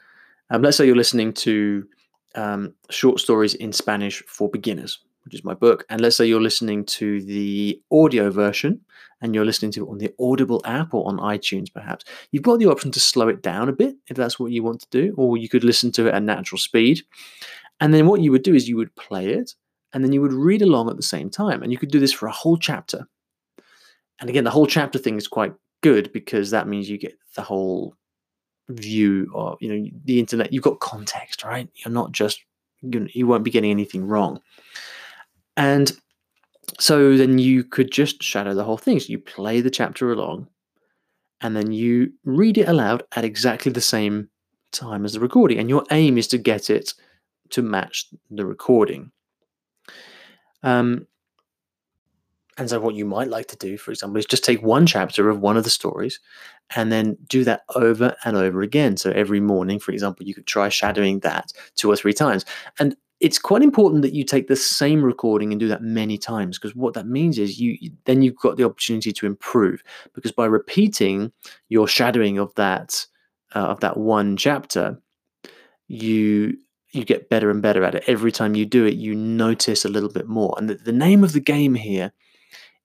Um, 0.50 0.62
let's 0.62 0.78
say 0.78 0.86
you're 0.86 0.96
listening 0.96 1.34
to 1.34 1.88
um, 2.36 2.74
short 2.90 3.20
stories 3.20 3.54
in 3.56 3.74
Spanish 3.74 4.24
for 4.28 4.50
beginners, 4.50 5.00
which 5.26 5.34
is 5.34 5.44
my 5.44 5.54
book. 5.54 5.86
And 5.90 6.02
let's 6.02 6.16
say 6.16 6.26
you're 6.26 6.42
listening 6.42 6.86
to 6.86 7.22
the 7.22 7.82
audio 7.92 8.30
version 8.30 8.82
and 9.22 9.34
you're 9.34 9.46
listening 9.46 9.72
to 9.72 9.86
it 9.86 9.90
on 9.90 9.98
the 9.98 10.14
Audible 10.20 10.62
app 10.66 10.94
or 10.94 11.08
on 11.08 11.18
iTunes, 11.18 11.74
perhaps. 11.74 12.06
You've 12.32 12.44
got 12.44 12.60
the 12.60 12.66
option 12.66 12.92
to 12.92 13.00
slow 13.00 13.30
it 13.30 13.42
down 13.42 13.70
a 13.70 13.74
bit 13.74 13.96
if 14.08 14.18
that's 14.18 14.40
what 14.40 14.52
you 14.52 14.64
want 14.64 14.82
to 14.82 14.88
do, 14.92 15.14
or 15.18 15.38
you 15.38 15.48
could 15.48 15.64
listen 15.64 15.92
to 15.94 16.08
it 16.08 16.14
at 16.14 16.24
natural 16.24 16.60
speed. 16.60 17.02
And 17.80 17.94
then 17.94 18.06
what 18.06 18.22
you 18.22 18.32
would 18.32 18.44
do 18.44 18.54
is 18.54 18.68
you 18.68 18.78
would 18.78 18.96
play 18.96 19.30
it 19.30 19.54
and 19.94 20.04
then 20.04 20.12
you 20.12 20.22
would 20.22 20.34
read 20.34 20.62
along 20.62 20.90
at 20.90 20.98
the 20.98 21.04
same 21.04 21.30
time. 21.30 21.64
And 21.64 21.72
you 21.72 21.78
could 21.78 21.92
do 21.92 22.00
this 22.00 22.12
for 22.12 22.28
a 22.28 22.32
whole 22.32 22.58
chapter. 22.58 23.08
And 24.20 24.30
again, 24.30 24.44
the 24.44 24.52
whole 24.52 24.68
chapter 24.68 25.00
thing 25.00 25.18
is 25.18 25.28
quite 25.28 25.54
good 25.82 26.12
because 26.14 26.52
that 26.52 26.68
means 26.68 26.90
you 26.90 26.98
get 26.98 27.18
the 27.36 27.42
whole 27.42 27.96
view 28.74 29.30
or 29.34 29.58
you 29.60 29.74
know 29.74 29.90
the 30.06 30.20
internet 30.20 30.52
you've 30.52 30.64
got 30.64 30.80
context 30.80 31.44
right 31.44 31.70
you're 31.76 31.92
not 31.94 32.12
just 32.12 32.44
you 32.82 33.26
won't 33.26 33.44
be 33.44 33.52
getting 33.52 33.72
anything 33.72 34.06
wrong 34.06 34.40
and 35.56 35.94
so 36.80 37.18
then 37.18 37.38
you 37.38 37.64
could 37.64 37.92
just 37.92 38.24
shadow 38.24 38.54
the 38.54 38.64
whole 38.64 38.78
thing. 38.78 39.00
So 39.00 39.10
you 39.10 39.20
play 39.20 39.62
the 39.62 39.70
chapter 39.70 40.12
along 40.12 40.48
and 41.42 41.56
then 41.56 41.72
you 41.72 42.14
read 42.24 42.58
it 42.58 42.68
aloud 42.68 43.04
at 43.16 43.26
exactly 43.26 43.72
the 43.72 43.82
same 43.82 44.30
time 44.72 45.06
as 45.06 45.14
the 45.14 45.20
recording. 45.20 45.60
And 45.60 45.70
your 45.70 45.84
aim 45.92 46.18
is 46.18 46.28
to 46.30 46.38
get 46.38 46.70
it 46.70 46.94
to 47.52 47.62
match 47.62 48.08
the 48.32 48.46
recording. 48.46 49.12
Um, 50.64 51.08
and 52.58 52.70
so, 52.70 52.80
what 52.80 52.96
you 52.96 53.06
might 53.06 53.30
like 53.30 53.48
to 53.48 53.56
do, 53.56 53.78
for 53.78 53.92
example, 53.92 54.18
is 54.18 54.26
just 54.26 54.44
take 54.44 54.62
one 54.62 54.86
chapter 54.86 55.30
of 55.30 55.40
one 55.40 55.58
of 55.58 55.64
the 55.64 55.70
stories 55.70 56.20
and 56.76 56.92
then 56.92 57.18
do 57.28 57.44
that 57.44 57.64
over 57.76 58.16
and 58.26 58.38
over 58.38 58.62
again. 58.62 58.98
So, 58.98 59.12
every 59.12 59.40
morning, 59.40 59.80
for 59.80 59.92
example, 59.92 60.26
you 60.26 60.34
could 60.34 60.46
try 60.46 60.70
shadowing 60.70 61.20
that 61.20 61.52
two 61.76 61.90
or 61.90 61.96
three 61.96 62.14
times. 62.14 62.46
And 62.80 62.96
it's 63.20 63.40
quite 63.40 63.62
important 63.62 64.02
that 64.02 64.14
you 64.14 64.26
take 64.26 64.48
the 64.48 64.56
same 64.56 65.02
recording 65.04 65.52
and 65.52 65.60
do 65.60 65.70
that 65.70 65.82
many 65.82 66.18
times 66.18 66.60
because 66.60 66.76
what 66.76 66.94
that 66.94 67.08
means 67.08 67.40
is 67.40 67.60
you 67.60 67.78
then 68.06 68.22
you've 68.22 68.36
got 68.36 68.58
the 68.58 68.66
opportunity 68.66 69.14
to 69.14 69.26
improve 69.26 69.82
because 70.14 70.34
by 70.34 70.46
repeating 70.46 71.32
your 71.70 71.88
shadowing 71.88 72.38
of 72.38 72.54
that 72.56 73.06
uh, 73.56 73.60
of 73.60 73.80
that 73.80 73.96
one 73.96 74.36
chapter 74.36 75.00
you 75.88 76.58
you 76.92 77.06
get 77.06 77.30
better 77.30 77.50
and 77.50 77.62
better 77.62 77.86
at 77.86 77.96
it 77.96 78.04
every 78.08 78.32
time 78.32 78.56
you 78.56 78.66
do 78.66 78.86
it 78.86 78.96
you 78.96 79.16
notice 79.16 79.86
a 79.86 79.90
little 79.90 80.10
bit 80.10 80.28
more 80.28 80.54
and 80.58 80.70
the, 80.70 80.76
the 80.76 80.92
name 80.92 81.24
of 81.24 81.32
the 81.32 81.40
game 81.40 81.76
here 81.76 82.12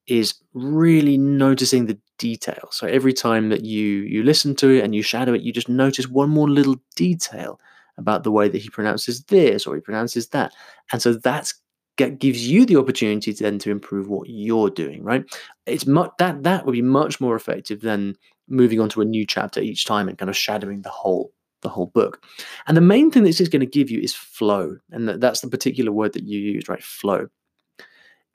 is 0.09 0.33
really 0.53 1.17
noticing 1.17 1.85
the 1.85 1.97
detail 2.17 2.67
so 2.71 2.87
every 2.87 3.13
time 3.13 3.49
that 3.49 3.63
you 3.63 3.85
you 4.01 4.23
listen 4.23 4.55
to 4.55 4.69
it 4.69 4.83
and 4.83 4.93
you 4.93 5.01
shadow 5.01 5.33
it 5.33 5.41
you 5.41 5.53
just 5.53 5.69
notice 5.69 6.07
one 6.07 6.29
more 6.29 6.49
little 6.49 6.75
detail 6.95 7.59
about 7.99 8.23
the 8.23 8.31
way 8.31 8.49
that 8.49 8.57
he 8.57 8.69
pronounces 8.69 9.23
this 9.25 9.67
or 9.67 9.75
he 9.75 9.81
pronounces 9.81 10.29
that. 10.29 10.53
And 10.91 11.01
so 11.01 11.13
that's 11.13 11.53
get, 11.97 12.17
gives 12.17 12.47
you 12.47 12.65
the 12.65 12.77
opportunity 12.77 13.33
to 13.33 13.43
then 13.43 13.59
to 13.59 13.69
improve 13.69 14.07
what 14.09 14.29
you're 14.29 14.71
doing, 14.71 15.03
right? 15.03 15.23
It's 15.67 15.85
much 15.85 16.11
that 16.17 16.43
that 16.43 16.65
would 16.65 16.71
be 16.71 16.81
much 16.81 17.21
more 17.21 17.35
effective 17.35 17.81
than 17.81 18.15
moving 18.47 18.79
on 18.79 18.89
to 18.89 19.01
a 19.01 19.05
new 19.05 19.27
chapter 19.27 19.59
each 19.59 19.85
time 19.85 20.09
and 20.09 20.17
kind 20.17 20.29
of 20.29 20.37
shadowing 20.37 20.81
the 20.81 20.89
whole 20.89 21.31
the 21.61 21.69
whole 21.69 21.87
book. 21.87 22.23
And 22.67 22.77
the 22.77 22.81
main 22.81 23.11
thing 23.11 23.23
this 23.23 23.41
is 23.41 23.49
going 23.49 23.59
to 23.59 23.65
give 23.65 23.91
you 23.91 23.99
is 23.99 24.15
flow. 24.15 24.77
And 24.91 25.09
that's 25.09 25.41
the 25.41 25.49
particular 25.49 25.91
word 25.91 26.13
that 26.13 26.23
you 26.23 26.39
use, 26.39 26.69
right? 26.69 26.81
Flow. 26.81 27.27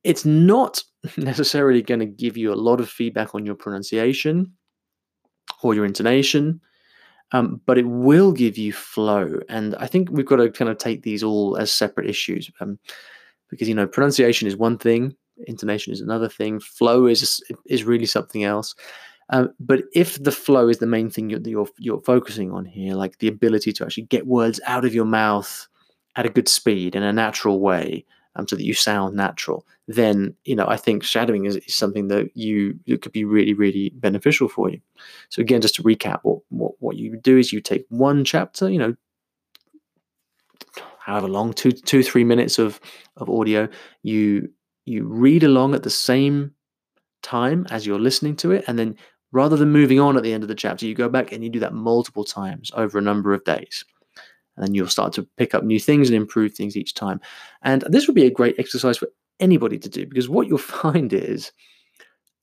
It's 0.05 0.25
not 0.25 0.83
necessarily 1.17 1.83
going 1.83 2.01
to 2.01 2.07
give 2.07 2.37
you 2.37 2.53
a 2.53 2.57
lot 2.57 2.81
of 2.81 2.89
feedback 2.89 3.35
on 3.35 3.45
your 3.45 3.55
pronunciation 3.55 4.53
or 5.63 5.75
your 5.75 5.85
intonation, 5.85 6.61
um, 7.33 7.61
but 7.67 7.79
it 7.79 7.87
will 7.87 8.33
give 8.33 8.57
you 8.57 8.73
flow. 8.73 9.41
And 9.49 9.75
I 9.77 9.87
think 9.87 10.11
we've 10.11 10.27
got 10.27 10.37
to 10.37 10.51
kind 10.51 10.71
of 10.71 10.79
take 10.79 11.03
these 11.03 11.23
all 11.23 11.57
as 11.57 11.73
separate 11.73 12.09
issues 12.09 12.51
um, 12.61 12.79
because, 13.51 13.69
you 13.69 13.75
know, 13.75 13.87
pronunciation 13.87 14.47
is 14.47 14.57
one 14.57 14.79
thing, 14.79 15.15
intonation 15.47 15.93
is 15.93 16.01
another 16.01 16.29
thing, 16.29 16.61
flow 16.61 17.07
is, 17.07 17.43
is 17.67 17.85
really 17.85 18.07
something 18.07 18.45
else. 18.45 18.75
Um, 19.31 19.55
but 19.59 19.85
if 19.95 20.23
the 20.23 20.33
flow 20.33 20.69
is 20.69 20.79
the 20.79 20.87
main 20.87 21.09
thing 21.09 21.31
you're, 21.31 21.41
you're, 21.41 21.69
you're 21.79 22.03
focusing 22.03 22.53
on 22.53 22.67
here, 22.67 22.95
like 22.95 23.19
the 23.19 23.29
ability 23.29 23.73
to 23.73 23.85
actually 23.85 24.05
get 24.05 24.27
words 24.27 24.61
out 24.67 24.85
of 24.85 24.95
your 24.95 25.07
mouth 25.07 25.67
at 26.17 26.27
a 26.27 26.31
good 26.31 26.49
speed 26.49 26.95
in 26.95 27.03
a 27.03 27.13
natural 27.13 27.59
way, 27.59 28.05
um, 28.37 28.49
so 28.49 28.57
that 28.57 28.65
you 28.65 28.75
sound 28.75 29.17
natural, 29.17 29.67
then 29.87 30.35
you 30.45 30.57
know 30.57 30.67
I 30.67 30.77
think 30.77 31.03
shadowing 31.03 31.45
is, 31.45 31.57
is 31.57 31.75
something 31.75 32.09
that 32.09 32.31
you 32.37 32.79
it 32.87 33.03
could 33.03 33.13
be 33.13 33.25
really 33.25 33.55
really 33.55 33.91
beneficial 33.91 34.49
for 34.49 34.71
you. 34.71 34.81
So 35.29 35.41
again, 35.41 35.61
just 35.61 35.75
to 35.77 35.83
recap, 35.83 36.21
what 36.23 36.41
what 36.49 36.73
what 36.81 36.97
you 36.97 37.17
do 37.17 37.39
is 37.39 37.53
you 37.53 37.61
take 37.61 37.87
one 37.89 38.25
chapter, 38.25 38.71
you 38.71 38.79
know, 38.79 38.95
however 40.99 41.29
long, 41.29 41.53
two 41.53 41.73
two 41.73 42.03
three 42.03 42.25
minutes 42.25 42.59
of 42.59 42.81
of 43.17 43.29
audio, 43.31 43.69
you 44.03 44.51
you 44.87 45.05
read 45.07 45.43
along 45.43 45.75
at 45.75 45.83
the 45.83 45.91
same 45.91 46.53
time 47.23 47.67
as 47.71 47.87
you're 47.87 47.99
listening 47.99 48.37
to 48.37 48.53
it, 48.53 48.65
and 48.67 48.79
then 48.79 48.97
rather 49.33 49.57
than 49.57 49.73
moving 49.73 49.99
on 49.99 50.17
at 50.17 50.23
the 50.23 50.33
end 50.33 50.45
of 50.45 50.49
the 50.49 50.55
chapter, 50.55 50.87
you 50.87 50.95
go 50.95 51.09
back 51.09 51.33
and 51.33 51.43
you 51.43 51.51
do 51.51 51.59
that 51.59 51.75
multiple 51.75 52.25
times 52.25 52.71
over 52.75 52.99
a 52.99 53.03
number 53.03 53.35
of 53.35 53.45
days. 53.45 53.85
And 54.57 54.67
then 54.67 54.75
you'll 54.75 54.89
start 54.89 55.13
to 55.15 55.27
pick 55.37 55.55
up 55.55 55.65
new 55.65 55.81
things 55.81 56.09
and 56.09 56.17
improve 56.17 56.55
things 56.55 56.77
each 56.77 56.95
time. 56.95 57.21
And 57.63 57.83
this 57.89 58.07
would 58.07 58.15
be 58.15 58.27
a 58.27 58.31
great 58.31 58.59
exercise 58.59 58.97
for 58.97 59.09
anybody 59.41 59.79
to 59.79 59.89
do 59.89 60.07
because 60.07 60.29
what 60.29 60.47
you'll 60.47 60.59
find 60.83 61.13
is 61.13 61.53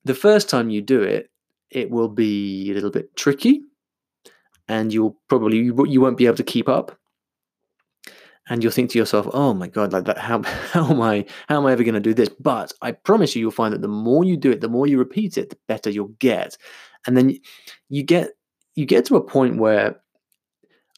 the 0.04 0.16
first 0.16 0.50
time 0.50 0.70
you 0.70 0.82
do 0.82 1.02
it, 1.02 1.30
it 1.70 1.90
will 1.90 2.10
be 2.10 2.70
a 2.70 2.74
little 2.74 2.92
bit 2.92 3.16
tricky 3.16 3.62
and 4.68 4.94
you'll 4.94 5.18
probably 5.30 5.58
you 5.58 6.02
won't 6.02 6.18
be 6.18 6.26
able 6.26 6.36
to 6.36 6.44
keep 6.44 6.68
up 6.68 6.98
and 8.50 8.62
you'll 8.64 8.72
think 8.72 8.90
to 8.92 9.00
yourself, 9.00 9.28
"Oh 9.34 9.54
my 9.54 9.68
god, 9.68 9.94
like 9.94 10.06
that 10.06 10.18
how 10.18 10.42
how 10.74 10.90
am 10.90 11.02
I 11.02 11.26
how 11.48 11.58
am 11.58 11.66
I 11.66 11.72
ever 11.72 11.84
going 11.84 11.96
to 11.96 12.00
do 12.00 12.14
this?" 12.14 12.30
But 12.30 12.74
I 12.82 12.92
promise 12.92 13.36
you 13.36 13.42
you'll 13.42 13.52
find 13.52 13.74
that 13.74 13.82
the 13.82 13.88
more 13.88 14.24
you 14.24 14.38
do 14.38 14.52
it, 14.52 14.62
the 14.62 14.70
more 14.70 14.88
you 14.88 14.98
repeat 14.98 15.38
it, 15.38 15.50
the 15.50 15.58
better 15.68 15.90
you'll 15.90 16.16
get. 16.20 16.58
And 17.08 17.16
then 17.16 17.38
you 17.90 18.04
get 18.04 18.32
you 18.76 18.86
get 18.86 19.06
to 19.06 19.16
a 19.16 19.24
point 19.24 19.58
where 19.58 20.01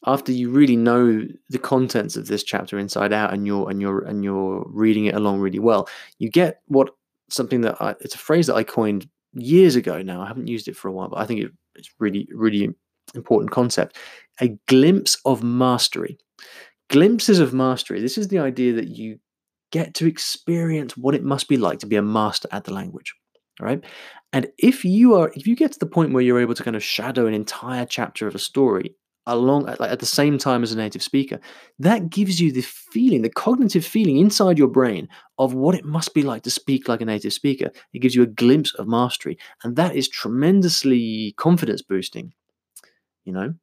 after 0.06 0.32
you 0.32 0.50
really 0.50 0.76
know 0.76 1.22
the 1.48 1.58
contents 1.58 2.16
of 2.16 2.26
this 2.26 2.42
chapter 2.42 2.78
inside 2.78 3.12
out 3.12 3.32
and 3.32 3.46
you're 3.46 3.68
and 3.70 3.80
you're 3.80 4.04
and 4.04 4.24
you're 4.24 4.64
reading 4.68 5.06
it 5.06 5.14
along 5.14 5.40
really 5.40 5.58
well, 5.58 5.88
you 6.18 6.30
get 6.30 6.60
what 6.66 6.90
something 7.30 7.62
that 7.62 7.80
I, 7.80 7.94
it's 8.00 8.14
a 8.14 8.18
phrase 8.18 8.46
that 8.46 8.54
I 8.54 8.64
coined 8.64 9.08
years 9.32 9.76
ago 9.76 10.02
now. 10.02 10.22
I 10.22 10.26
haven't 10.26 10.48
used 10.48 10.68
it 10.68 10.76
for 10.76 10.88
a 10.88 10.92
while, 10.92 11.08
but 11.08 11.18
I 11.18 11.26
think 11.26 11.40
it, 11.40 11.52
it's 11.74 11.90
really 11.98 12.28
really 12.32 12.70
important 13.14 13.50
concept. 13.50 13.96
A 14.40 14.48
glimpse 14.66 15.16
of 15.24 15.42
mastery 15.42 16.18
glimpses 16.90 17.38
of 17.38 17.52
mastery. 17.52 18.00
This 18.00 18.18
is 18.18 18.28
the 18.28 18.38
idea 18.38 18.72
that 18.74 18.88
you 18.88 19.18
get 19.70 19.94
to 19.94 20.06
experience 20.06 20.96
what 20.96 21.14
it 21.14 21.24
must 21.24 21.48
be 21.48 21.56
like 21.56 21.80
to 21.80 21.86
be 21.86 21.96
a 21.96 22.02
master 22.02 22.48
at 22.52 22.64
the 22.64 22.72
language. 22.72 23.14
All 23.60 23.66
right. 23.66 23.84
And 24.32 24.48
if 24.58 24.84
you 24.84 25.14
are, 25.14 25.32
if 25.34 25.46
you 25.46 25.56
get 25.56 25.72
to 25.72 25.78
the 25.78 25.86
point 25.86 26.12
where 26.12 26.22
you're 26.22 26.40
able 26.40 26.54
to 26.54 26.62
kind 26.62 26.76
of 26.76 26.82
shadow 26.82 27.26
an 27.26 27.34
entire 27.34 27.86
chapter 27.86 28.26
of 28.26 28.34
a 28.34 28.38
story 28.38 28.94
along 29.26 29.64
like 29.64 29.80
at 29.80 30.00
the 30.00 30.06
same 30.06 30.38
time 30.38 30.62
as 30.62 30.72
a 30.72 30.76
native 30.76 31.02
speaker, 31.02 31.40
that 31.78 32.10
gives 32.10 32.40
you 32.40 32.52
the 32.52 32.62
feeling, 32.62 33.22
the 33.22 33.30
cognitive 33.30 33.84
feeling 33.84 34.18
inside 34.18 34.58
your 34.58 34.68
brain 34.68 35.08
of 35.38 35.54
what 35.54 35.74
it 35.74 35.84
must 35.84 36.14
be 36.14 36.22
like 36.22 36.42
to 36.42 36.50
speak 36.50 36.88
like 36.88 37.00
a 37.00 37.04
native 37.04 37.32
speaker. 37.32 37.70
It 37.92 38.00
gives 38.00 38.14
you 38.14 38.22
a 38.22 38.26
glimpse 38.26 38.74
of 38.74 38.86
mastery. 38.86 39.38
And 39.62 39.76
that 39.76 39.96
is 39.96 40.08
tremendously 40.08 41.34
confidence 41.36 41.82
boosting, 41.82 42.32
you 43.24 43.32
know? 43.32 43.54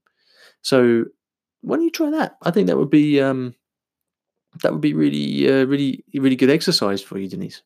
So 0.62 1.06
why 1.62 1.76
don't 1.76 1.86
you 1.86 1.92
try 1.92 2.10
that? 2.12 2.38
I 2.42 2.52
think 2.52 2.68
that 2.68 2.78
would 2.78 2.90
be 2.90 3.22
um, 3.22 3.56
that 4.62 4.72
would 4.72 4.82
be 4.82 4.94
really, 4.94 5.50
uh, 5.50 5.66
really, 5.66 6.04
really 6.14 6.36
good 6.36 6.50
exercise 6.50 7.02
for 7.02 7.18
you, 7.18 7.28
Denise. 7.28 7.62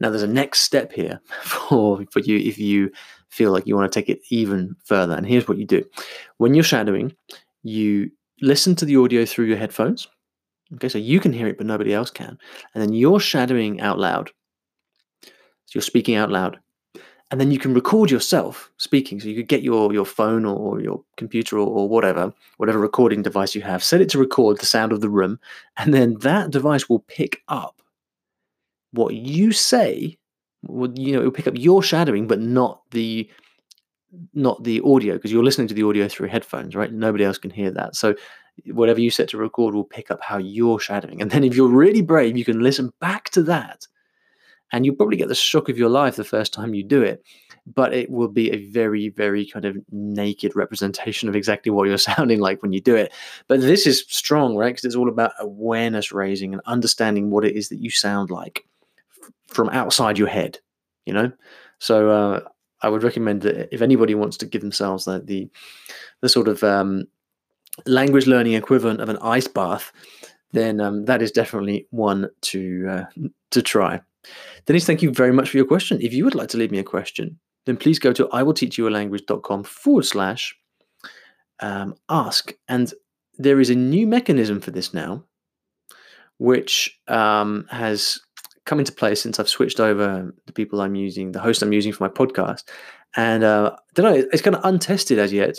Now, 0.00 0.10
there's 0.10 0.22
a 0.22 0.28
next 0.28 0.60
step 0.60 0.92
here 0.92 1.20
for 1.42 2.04
for 2.10 2.20
you 2.20 2.38
if 2.38 2.58
you 2.58 2.90
feel 3.30 3.52
like 3.52 3.66
you 3.66 3.76
want 3.76 3.90
to 3.90 4.00
take 4.00 4.08
it 4.08 4.20
even 4.30 4.76
further. 4.84 5.14
And 5.14 5.26
here's 5.26 5.48
what 5.48 5.58
you 5.58 5.66
do: 5.66 5.84
when 6.38 6.54
you're 6.54 6.64
shadowing, 6.64 7.14
you 7.62 8.10
listen 8.40 8.74
to 8.76 8.84
the 8.84 8.96
audio 8.96 9.24
through 9.24 9.46
your 9.46 9.56
headphones. 9.56 10.08
Okay, 10.74 10.88
so 10.88 10.98
you 10.98 11.18
can 11.18 11.32
hear 11.32 11.48
it, 11.48 11.58
but 11.58 11.66
nobody 11.66 11.92
else 11.92 12.10
can. 12.10 12.38
And 12.74 12.82
then 12.82 12.92
you're 12.92 13.18
shadowing 13.18 13.80
out 13.80 13.98
loud. 13.98 14.30
So 15.24 15.74
you're 15.74 15.82
speaking 15.82 16.14
out 16.14 16.30
loud 16.30 16.60
and 17.30 17.40
then 17.40 17.50
you 17.50 17.58
can 17.58 17.74
record 17.74 18.10
yourself 18.10 18.70
speaking. 18.76 19.20
So 19.20 19.28
you 19.28 19.36
could 19.36 19.48
get 19.48 19.62
your 19.62 19.92
your 19.92 20.04
phone 20.04 20.44
or 20.44 20.80
your 20.80 21.02
computer 21.16 21.58
or, 21.58 21.66
or, 21.66 21.88
whatever, 21.88 22.32
whatever 22.56 22.78
recording 22.78 23.22
device 23.22 23.54
you 23.54 23.62
have, 23.62 23.84
set 23.84 24.00
it 24.00 24.08
to 24.10 24.18
record 24.18 24.58
the 24.58 24.66
sound 24.66 24.92
of 24.92 25.00
the 25.00 25.08
room, 25.08 25.38
and 25.76 25.94
then 25.94 26.16
that 26.20 26.50
device 26.50 26.88
will 26.88 27.00
pick 27.00 27.42
up 27.48 27.82
what 28.92 29.14
you 29.14 29.52
say. 29.52 30.16
Will, 30.62 30.92
you 30.98 31.12
know, 31.12 31.20
it 31.20 31.24
will 31.24 31.30
pick 31.30 31.46
up 31.46 31.54
your 31.56 31.82
shadowing, 31.82 32.26
but 32.26 32.40
not 32.40 32.82
the 32.90 33.30
not 34.34 34.64
the 34.64 34.80
audio 34.84 35.14
because 35.14 35.32
you're 35.32 35.44
listening 35.44 35.68
to 35.68 35.74
the 35.74 35.84
audio 35.84 36.08
through 36.08 36.28
headphones, 36.28 36.74
right? 36.74 36.92
Nobody 36.92 37.24
else 37.24 37.38
can 37.38 37.50
hear 37.50 37.70
that. 37.70 37.94
So 37.94 38.14
whatever 38.66 39.00
you 39.00 39.10
set 39.10 39.28
to 39.28 39.38
record 39.38 39.74
will 39.74 39.84
pick 39.84 40.10
up 40.10 40.20
how 40.22 40.38
you're 40.38 40.80
shadowing, 40.80 41.22
and 41.22 41.30
then 41.30 41.44
if 41.44 41.54
you're 41.54 41.68
really 41.68 42.02
brave, 42.02 42.36
you 42.36 42.44
can 42.44 42.60
listen 42.60 42.92
back 43.00 43.30
to 43.30 43.42
that 43.44 43.86
and 44.72 44.84
you'll 44.84 44.94
probably 44.94 45.16
get 45.16 45.28
the 45.28 45.34
shock 45.34 45.68
of 45.68 45.78
your 45.78 45.88
life 45.88 46.16
the 46.16 46.24
first 46.24 46.52
time 46.52 46.74
you 46.74 46.82
do 46.82 47.02
it 47.02 47.24
but 47.66 47.92
it 47.92 48.10
will 48.10 48.28
be 48.28 48.50
a 48.50 48.66
very 48.68 49.08
very 49.10 49.46
kind 49.46 49.64
of 49.64 49.76
naked 49.90 50.54
representation 50.56 51.28
of 51.28 51.36
exactly 51.36 51.70
what 51.70 51.88
you're 51.88 51.98
sounding 52.12 52.40
like 52.40 52.62
when 52.62 52.72
you 52.72 52.80
do 52.80 52.96
it 52.96 53.12
but 53.48 53.60
this 53.60 53.86
is 53.86 54.04
strong 54.08 54.56
right 54.56 54.70
because 54.70 54.84
it's 54.84 54.96
all 54.96 55.08
about 55.08 55.32
awareness 55.38 56.12
raising 56.12 56.52
and 56.52 56.62
understanding 56.66 57.30
what 57.30 57.44
it 57.44 57.56
is 57.56 57.68
that 57.68 57.80
you 57.80 57.90
sound 57.90 58.30
like 58.30 58.64
from 59.48 59.68
outside 59.70 60.18
your 60.18 60.28
head 60.28 60.58
you 61.06 61.12
know 61.12 61.30
so 61.78 62.10
uh, 62.10 62.40
i 62.82 62.88
would 62.88 63.02
recommend 63.02 63.42
that 63.42 63.72
if 63.72 63.82
anybody 63.82 64.14
wants 64.14 64.36
to 64.36 64.46
give 64.46 64.60
themselves 64.60 65.04
the 65.04 65.20
the, 65.20 65.48
the 66.20 66.28
sort 66.28 66.48
of 66.48 66.62
um, 66.62 67.04
language 67.86 68.26
learning 68.26 68.54
equivalent 68.54 69.00
of 69.00 69.08
an 69.08 69.18
ice 69.18 69.48
bath 69.48 69.92
then 70.52 70.80
um, 70.80 71.04
that 71.04 71.22
is 71.22 71.30
definitely 71.30 71.86
one 71.90 72.28
to 72.40 72.86
uh, 72.88 73.04
to 73.50 73.62
try 73.62 74.00
Denise, 74.66 74.86
thank 74.86 75.02
you 75.02 75.10
very 75.10 75.32
much 75.32 75.50
for 75.50 75.56
your 75.56 75.66
question. 75.66 76.00
If 76.00 76.12
you 76.12 76.24
would 76.24 76.34
like 76.34 76.48
to 76.50 76.58
leave 76.58 76.70
me 76.70 76.78
a 76.78 76.84
question, 76.84 77.38
then 77.66 77.76
please 77.76 77.98
go 77.98 78.12
to 78.12 78.26
iwillteachyoualanguage.com 78.26 79.64
forward 79.64 80.04
slash 80.04 80.56
um, 81.60 81.94
ask. 82.08 82.52
And 82.68 82.92
there 83.38 83.60
is 83.60 83.70
a 83.70 83.74
new 83.74 84.06
mechanism 84.06 84.60
for 84.60 84.70
this 84.70 84.92
now, 84.92 85.24
which 86.38 86.98
um, 87.08 87.66
has 87.70 88.20
come 88.70 88.78
into 88.78 88.92
place 88.92 89.20
since 89.20 89.40
I've 89.40 89.48
switched 89.48 89.80
over 89.80 90.32
the 90.46 90.52
people 90.52 90.80
I'm 90.80 90.94
using, 90.94 91.32
the 91.32 91.40
host 91.40 91.60
I'm 91.60 91.72
using 91.72 91.92
for 91.92 92.04
my 92.04 92.08
podcast. 92.08 92.68
And 93.16 93.42
uh, 93.42 93.72
I 93.74 93.92
don't 93.94 94.14
know, 94.14 94.28
it's 94.32 94.42
kind 94.42 94.54
of 94.54 94.64
untested 94.64 95.18
as 95.18 95.32
yet, 95.32 95.58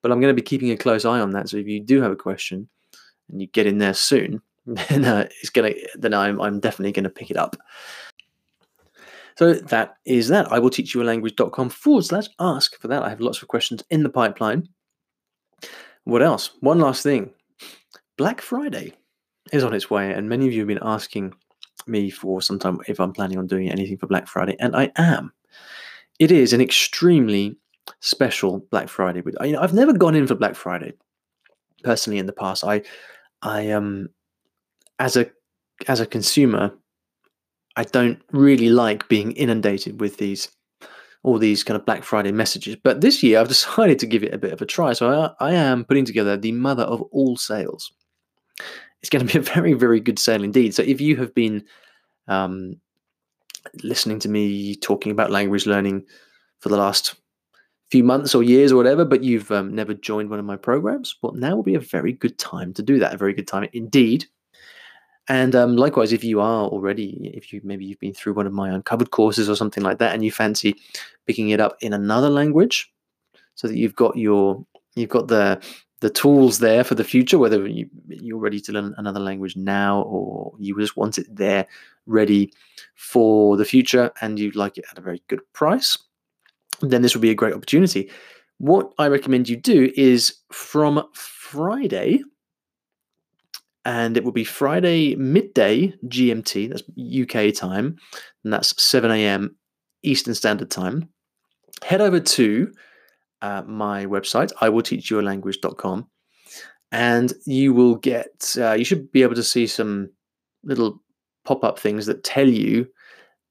but 0.00 0.12
I'm 0.12 0.20
going 0.20 0.34
to 0.34 0.40
be 0.40 0.46
keeping 0.46 0.70
a 0.70 0.76
close 0.76 1.04
eye 1.04 1.18
on 1.18 1.32
that. 1.32 1.48
So 1.48 1.56
if 1.56 1.66
you 1.66 1.80
do 1.80 2.00
have 2.00 2.12
a 2.12 2.16
question 2.16 2.68
and 3.28 3.40
you 3.40 3.48
get 3.48 3.66
in 3.66 3.78
there 3.78 3.94
soon, 3.94 4.42
then 4.66 5.04
uh, 5.04 5.26
it's 5.40 5.50
gonna 5.50 5.72
then 5.96 6.14
I'm 6.14 6.40
I'm 6.40 6.60
definitely 6.60 6.92
gonna 6.92 7.10
pick 7.10 7.32
it 7.32 7.36
up. 7.36 7.56
So 9.36 9.54
that 9.54 9.96
is 10.04 10.28
that. 10.28 10.52
I 10.52 10.60
will 10.60 10.70
teach 10.70 10.94
you 10.94 11.02
a 11.02 11.10
language.com 11.10 11.70
forward 11.70 12.04
slash 12.04 12.28
ask 12.38 12.80
for 12.80 12.86
that. 12.86 13.02
I 13.02 13.08
have 13.08 13.20
lots 13.20 13.42
of 13.42 13.48
questions 13.48 13.82
in 13.90 14.04
the 14.04 14.08
pipeline. 14.08 14.68
What 16.04 16.22
else? 16.22 16.52
One 16.60 16.78
last 16.78 17.02
thing. 17.02 17.30
Black 18.16 18.40
Friday 18.40 18.92
is 19.52 19.64
on 19.64 19.74
its 19.74 19.90
way, 19.90 20.12
and 20.12 20.28
many 20.28 20.46
of 20.46 20.52
you 20.52 20.60
have 20.60 20.68
been 20.68 20.78
asking 20.80 21.34
me 21.86 22.10
for 22.10 22.42
some 22.42 22.58
time 22.58 22.78
if 22.88 23.00
I'm 23.00 23.12
planning 23.12 23.38
on 23.38 23.46
doing 23.46 23.70
anything 23.70 23.98
for 23.98 24.06
Black 24.06 24.26
Friday, 24.26 24.56
and 24.58 24.74
I 24.76 24.90
am. 24.96 25.32
It 26.18 26.30
is 26.30 26.52
an 26.52 26.60
extremely 26.60 27.56
special 28.00 28.60
Black 28.70 28.88
Friday. 28.88 29.22
You 29.42 29.52
know, 29.52 29.60
I've 29.60 29.74
never 29.74 29.92
gone 29.92 30.14
in 30.14 30.26
for 30.26 30.34
Black 30.34 30.54
Friday 30.54 30.92
personally 31.82 32.18
in 32.18 32.26
the 32.26 32.32
past. 32.32 32.64
I, 32.64 32.82
I 33.42 33.70
um, 33.70 34.08
as 34.98 35.16
a 35.16 35.30
as 35.88 36.00
a 36.00 36.06
consumer, 36.06 36.72
I 37.76 37.84
don't 37.84 38.20
really 38.32 38.68
like 38.68 39.08
being 39.08 39.32
inundated 39.32 40.00
with 40.00 40.18
these 40.18 40.48
all 41.24 41.38
these 41.38 41.62
kind 41.62 41.78
of 41.78 41.86
Black 41.86 42.02
Friday 42.02 42.32
messages. 42.32 42.76
But 42.76 43.00
this 43.00 43.22
year, 43.22 43.38
I've 43.38 43.48
decided 43.56 43.98
to 44.00 44.06
give 44.06 44.22
it 44.22 44.34
a 44.34 44.38
bit 44.38 44.52
of 44.52 44.62
a 44.62 44.66
try. 44.66 44.92
So 44.92 45.34
I, 45.40 45.50
I 45.50 45.52
am 45.54 45.84
putting 45.84 46.04
together 46.04 46.36
the 46.36 46.52
mother 46.52 46.84
of 46.84 47.02
all 47.12 47.36
sales. 47.36 47.92
It's 49.02 49.10
going 49.10 49.26
to 49.26 49.32
be 49.32 49.38
a 49.38 49.42
very, 49.42 49.72
very 49.74 50.00
good 50.00 50.18
sale 50.18 50.44
indeed. 50.44 50.74
So 50.74 50.82
if 50.82 51.00
you 51.00 51.16
have 51.16 51.34
been 51.34 51.64
um, 52.28 52.80
listening 53.82 54.20
to 54.20 54.28
me 54.28 54.76
talking 54.76 55.12
about 55.12 55.30
language 55.30 55.66
learning 55.66 56.04
for 56.60 56.68
the 56.68 56.76
last 56.76 57.16
few 57.90 58.04
months 58.04 58.34
or 58.34 58.42
years 58.42 58.72
or 58.72 58.76
whatever, 58.76 59.04
but 59.04 59.22
you've 59.22 59.50
um, 59.50 59.74
never 59.74 59.92
joined 59.92 60.30
one 60.30 60.38
of 60.38 60.44
my 60.44 60.56
programs, 60.56 61.16
well, 61.20 61.32
now 61.32 61.56
will 61.56 61.62
be 61.62 61.74
a 61.74 61.80
very 61.80 62.12
good 62.12 62.38
time 62.38 62.72
to 62.74 62.82
do 62.82 62.98
that. 62.98 63.14
A 63.14 63.18
very 63.18 63.34
good 63.34 63.48
time 63.48 63.68
indeed. 63.72 64.24
And 65.28 65.54
um, 65.54 65.76
likewise, 65.76 66.12
if 66.12 66.24
you 66.24 66.40
are 66.40 66.64
already, 66.64 67.30
if 67.34 67.52
you 67.52 67.60
maybe 67.62 67.84
you've 67.84 68.00
been 68.00 68.14
through 68.14 68.34
one 68.34 68.46
of 68.46 68.52
my 68.52 68.70
uncovered 68.70 69.10
courses 69.10 69.48
or 69.48 69.54
something 69.54 69.82
like 69.82 69.98
that, 69.98 70.14
and 70.14 70.24
you 70.24 70.32
fancy 70.32 70.74
picking 71.26 71.50
it 71.50 71.60
up 71.60 71.76
in 71.80 71.92
another 71.92 72.28
language, 72.28 72.92
so 73.54 73.68
that 73.68 73.76
you've 73.76 73.94
got 73.94 74.16
your 74.16 74.64
you've 74.96 75.10
got 75.10 75.28
the 75.28 75.62
the 76.02 76.10
tools 76.10 76.58
there 76.58 76.82
for 76.82 76.96
the 76.96 77.04
future, 77.04 77.38
whether 77.38 77.64
you, 77.66 77.88
you're 78.08 78.36
ready 78.36 78.60
to 78.60 78.72
learn 78.72 78.92
another 78.98 79.20
language 79.20 79.56
now 79.56 80.02
or 80.02 80.52
you 80.58 80.76
just 80.78 80.96
want 80.96 81.16
it 81.16 81.26
there 81.30 81.64
ready 82.06 82.52
for 82.96 83.56
the 83.56 83.64
future 83.64 84.10
and 84.20 84.36
you'd 84.36 84.56
like 84.56 84.76
it 84.76 84.84
at 84.90 84.98
a 84.98 85.00
very 85.00 85.22
good 85.28 85.40
price, 85.52 85.96
then 86.80 87.02
this 87.02 87.14
would 87.14 87.22
be 87.22 87.30
a 87.30 87.36
great 87.36 87.54
opportunity. 87.54 88.10
What 88.58 88.92
I 88.98 89.06
recommend 89.06 89.48
you 89.48 89.56
do 89.56 89.92
is 89.96 90.34
from 90.50 91.04
Friday, 91.14 92.20
and 93.84 94.16
it 94.16 94.24
will 94.24 94.32
be 94.32 94.44
Friday 94.44 95.14
midday 95.14 95.94
GMT, 96.06 96.68
that's 96.68 96.82
UK 96.98 97.54
time, 97.54 97.96
and 98.42 98.52
that's 98.52 98.80
7 98.82 99.08
a.m. 99.12 99.56
Eastern 100.02 100.34
Standard 100.34 100.70
Time. 100.70 101.08
Head 101.84 102.00
over 102.00 102.18
to 102.18 102.72
uh, 103.42 103.62
my 103.66 104.06
website, 104.06 104.52
I 104.60 104.68
will 104.68 104.82
teach 104.82 105.10
you 105.10 105.20
language.com, 105.20 106.08
and 106.90 107.32
you 107.44 107.74
will 107.74 107.96
get, 107.96 108.54
uh, 108.58 108.72
you 108.72 108.84
should 108.84 109.12
be 109.12 109.22
able 109.22 109.34
to 109.34 109.42
see 109.42 109.66
some 109.66 110.10
little 110.64 111.02
pop 111.44 111.64
up 111.64 111.78
things 111.78 112.06
that 112.06 112.24
tell 112.24 112.48
you 112.48 112.86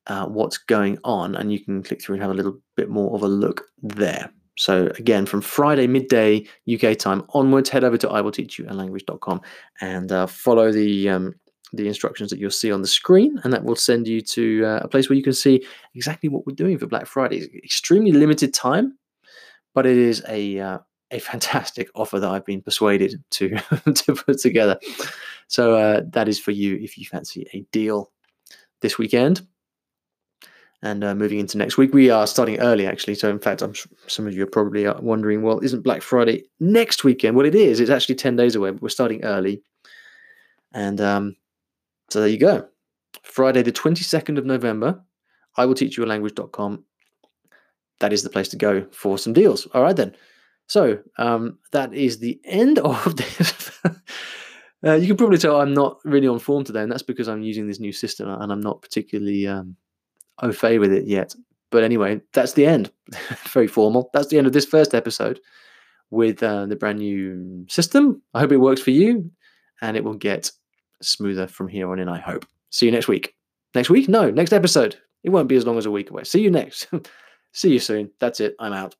uh, 0.07 0.25
what's 0.25 0.57
going 0.57 0.97
on, 1.03 1.35
and 1.35 1.51
you 1.51 1.59
can 1.59 1.83
click 1.83 2.01
through 2.01 2.15
and 2.15 2.21
have 2.21 2.31
a 2.31 2.35
little 2.35 2.59
bit 2.75 2.89
more 2.89 3.13
of 3.13 3.21
a 3.21 3.27
look 3.27 3.65
there. 3.83 4.31
So 4.57 4.87
again, 4.99 5.25
from 5.25 5.41
Friday 5.41 5.87
midday 5.87 6.45
UK 6.71 6.97
time 6.97 7.23
onwards, 7.33 7.69
head 7.69 7.83
over 7.83 7.97
to 7.97 8.09
I 8.09 8.21
will 8.21 8.31
teach 8.31 8.59
you 8.59 8.65
language.com 8.65 9.41
and 9.79 10.11
uh, 10.11 10.27
follow 10.27 10.71
the 10.71 11.09
um, 11.09 11.35
the 11.73 11.87
instructions 11.87 12.29
that 12.29 12.39
you'll 12.39 12.51
see 12.51 12.71
on 12.71 12.81
the 12.81 12.87
screen, 12.87 13.39
and 13.43 13.53
that 13.53 13.63
will 13.63 13.75
send 13.75 14.07
you 14.07 14.21
to 14.21 14.65
uh, 14.65 14.79
a 14.83 14.87
place 14.87 15.09
where 15.09 15.15
you 15.15 15.23
can 15.23 15.33
see 15.33 15.65
exactly 15.95 16.29
what 16.29 16.45
we're 16.45 16.55
doing 16.55 16.77
for 16.77 16.85
Black 16.85 17.05
Friday. 17.05 17.37
It's 17.37 17.53
extremely 17.63 18.11
limited 18.11 18.53
time, 18.53 18.97
but 19.73 19.85
it 19.85 19.97
is 19.97 20.23
a 20.27 20.59
uh, 20.59 20.79
a 21.11 21.19
fantastic 21.19 21.89
offer 21.95 22.19
that 22.19 22.29
I've 22.29 22.45
been 22.45 22.61
persuaded 22.61 23.23
to 23.31 23.49
to 23.93 24.15
put 24.15 24.39
together. 24.39 24.79
So 25.47 25.75
uh, 25.75 26.01
that 26.11 26.27
is 26.27 26.39
for 26.39 26.51
you 26.51 26.77
if 26.77 26.97
you 26.97 27.05
fancy 27.05 27.47
a 27.53 27.61
deal 27.71 28.11
this 28.81 28.97
weekend. 28.97 29.41
And 30.83 31.03
uh, 31.03 31.13
moving 31.13 31.37
into 31.37 31.59
next 31.59 31.77
week, 31.77 31.93
we 31.93 32.09
are 32.09 32.25
starting 32.25 32.59
early 32.59 32.87
actually. 32.87 33.13
So 33.13 33.29
in 33.29 33.37
fact, 33.39 33.61
I'm 33.61 33.73
some 34.07 34.25
of 34.25 34.33
you 34.33 34.43
are 34.43 34.47
probably 34.47 34.87
uh, 34.87 34.99
wondering, 34.99 35.43
well, 35.43 35.59
isn't 35.59 35.83
Black 35.83 36.01
Friday 36.01 36.45
next 36.59 37.03
weekend? 37.03 37.35
Well, 37.35 37.45
it 37.45 37.53
is. 37.53 37.79
It's 37.79 37.91
actually 37.91 38.15
ten 38.15 38.35
days 38.35 38.55
away, 38.55 38.71
but 38.71 38.81
we're 38.81 38.89
starting 38.89 39.23
early. 39.23 39.61
And 40.73 40.99
um, 41.01 41.35
so 42.09 42.19
there 42.19 42.29
you 42.29 42.39
go. 42.39 42.67
Friday, 43.23 43.61
the 43.61 43.71
22nd 43.71 44.37
of 44.37 44.45
November, 44.45 45.01
I 45.57 45.65
will 45.65 45.75
teach 45.75 45.97
you 45.97 46.03
a 46.03 46.07
language.com 46.07 46.83
that 48.01 48.13
is 48.13 48.23
the 48.23 48.29
place 48.29 48.49
to 48.49 48.57
go 48.57 48.85
for 48.91 49.17
some 49.17 49.33
deals. 49.33 49.65
All 49.73 49.81
right, 49.81 49.95
then. 49.95 50.15
So 50.67 50.99
um, 51.17 51.57
that 51.71 51.93
is 51.93 52.19
the 52.19 52.39
end 52.45 52.79
of 52.83 53.15
this. 53.15 53.71
uh, 54.85 54.93
you 54.93 55.07
can 55.07 55.17
probably 55.17 55.37
tell 55.37 55.59
I'm 55.61 55.73
not 55.73 55.99
really 56.03 56.27
on 56.27 56.39
form 56.39 56.63
today, 56.63 56.81
and 56.81 56.91
that's 56.91 57.03
because 57.03 57.27
I'm 57.27 57.41
using 57.41 57.67
this 57.67 57.79
new 57.79 57.91
system 57.91 58.29
and 58.29 58.51
I'm 58.51 58.61
not 58.61 58.81
particularly 58.81 59.47
um, 59.47 59.75
au 60.41 60.51
fait 60.51 60.79
with 60.79 60.91
it 60.91 61.07
yet. 61.07 61.33
But 61.71 61.83
anyway, 61.83 62.21
that's 62.33 62.53
the 62.53 62.65
end. 62.65 62.91
Very 63.47 63.67
formal. 63.67 64.09
That's 64.13 64.27
the 64.27 64.37
end 64.37 64.45
of 64.45 64.53
this 64.53 64.65
first 64.65 64.93
episode 64.93 65.39
with 66.09 66.43
uh, 66.43 66.65
the 66.65 66.75
brand 66.75 66.99
new 66.99 67.65
system. 67.69 68.21
I 68.33 68.41
hope 68.41 68.51
it 68.51 68.57
works 68.57 68.81
for 68.81 68.91
you 68.91 69.31
and 69.81 69.95
it 69.95 70.03
will 70.03 70.15
get 70.15 70.51
smoother 71.01 71.47
from 71.47 71.69
here 71.69 71.89
on 71.89 71.99
in, 71.99 72.09
I 72.09 72.19
hope. 72.19 72.45
See 72.69 72.85
you 72.85 72.91
next 72.91 73.07
week. 73.07 73.35
Next 73.73 73.89
week? 73.89 74.09
No, 74.09 74.29
next 74.29 74.51
episode. 74.51 74.97
It 75.23 75.29
won't 75.29 75.47
be 75.47 75.55
as 75.55 75.65
long 75.65 75.77
as 75.77 75.85
a 75.85 75.91
week 75.91 76.09
away. 76.09 76.25
See 76.25 76.41
you 76.41 76.51
next. 76.51 76.87
See 77.53 77.71
you 77.71 77.79
soon. 77.79 78.11
That's 78.19 78.39
it. 78.39 78.55
I'm 78.59 78.73
out. 78.73 78.95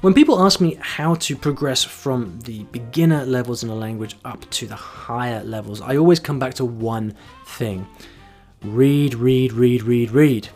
When 0.00 0.14
people 0.14 0.40
ask 0.40 0.60
me 0.60 0.78
how 0.80 1.16
to 1.16 1.36
progress 1.36 1.82
from 1.82 2.38
the 2.42 2.62
beginner 2.64 3.24
levels 3.24 3.64
in 3.64 3.68
a 3.68 3.74
language 3.74 4.16
up 4.24 4.48
to 4.50 4.66
the 4.68 4.76
higher 4.76 5.42
levels, 5.42 5.80
I 5.80 5.96
always 5.96 6.20
come 6.20 6.38
back 6.38 6.54
to 6.54 6.64
one 6.64 7.14
thing 7.46 7.86
read, 8.62 9.14
read, 9.14 9.52
read, 9.52 9.82
read, 9.82 10.10
read. 10.10 10.48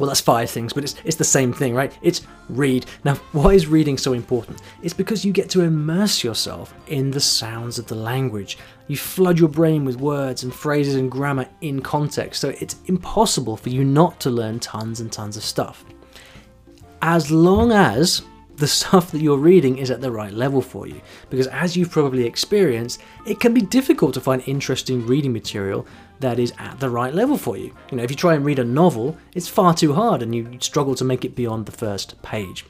Well, 0.00 0.08
that's 0.08 0.20
five 0.22 0.48
things, 0.48 0.72
but 0.72 0.82
it's, 0.82 0.94
it's 1.04 1.16
the 1.16 1.24
same 1.24 1.52
thing, 1.52 1.74
right? 1.74 1.92
It's 2.00 2.22
read. 2.48 2.86
Now, 3.04 3.16
why 3.32 3.52
is 3.52 3.66
reading 3.66 3.98
so 3.98 4.14
important? 4.14 4.62
It's 4.82 4.94
because 4.94 5.26
you 5.26 5.32
get 5.32 5.50
to 5.50 5.60
immerse 5.60 6.24
yourself 6.24 6.72
in 6.86 7.10
the 7.10 7.20
sounds 7.20 7.78
of 7.78 7.86
the 7.86 7.94
language. 7.94 8.56
You 8.88 8.96
flood 8.96 9.38
your 9.38 9.50
brain 9.50 9.84
with 9.84 10.00
words 10.00 10.42
and 10.42 10.54
phrases 10.54 10.94
and 10.94 11.10
grammar 11.10 11.46
in 11.60 11.82
context, 11.82 12.40
so 12.40 12.48
it's 12.48 12.76
impossible 12.86 13.58
for 13.58 13.68
you 13.68 13.84
not 13.84 14.18
to 14.20 14.30
learn 14.30 14.58
tons 14.58 15.00
and 15.00 15.12
tons 15.12 15.36
of 15.36 15.44
stuff. 15.44 15.84
As 17.02 17.30
long 17.30 17.70
as 17.70 18.22
the 18.60 18.68
stuff 18.68 19.10
that 19.10 19.20
you're 19.20 19.38
reading 19.38 19.78
is 19.78 19.90
at 19.90 20.00
the 20.00 20.12
right 20.12 20.32
level 20.32 20.62
for 20.62 20.86
you. 20.86 21.00
Because 21.30 21.46
as 21.48 21.76
you've 21.76 21.90
probably 21.90 22.26
experienced, 22.26 23.00
it 23.26 23.40
can 23.40 23.52
be 23.52 23.62
difficult 23.62 24.14
to 24.14 24.20
find 24.20 24.42
interesting 24.46 25.06
reading 25.06 25.32
material 25.32 25.86
that 26.20 26.38
is 26.38 26.52
at 26.58 26.78
the 26.78 26.90
right 26.90 27.14
level 27.14 27.38
for 27.38 27.56
you. 27.56 27.74
You 27.90 27.96
know, 27.96 28.02
if 28.02 28.10
you 28.10 28.16
try 28.16 28.34
and 28.34 28.44
read 28.44 28.58
a 28.58 28.64
novel, 28.64 29.16
it's 29.34 29.48
far 29.48 29.74
too 29.74 29.94
hard 29.94 30.22
and 30.22 30.34
you 30.34 30.58
struggle 30.60 30.94
to 30.96 31.04
make 31.04 31.24
it 31.24 31.34
beyond 31.34 31.66
the 31.66 31.72
first 31.72 32.20
page. 32.22 32.66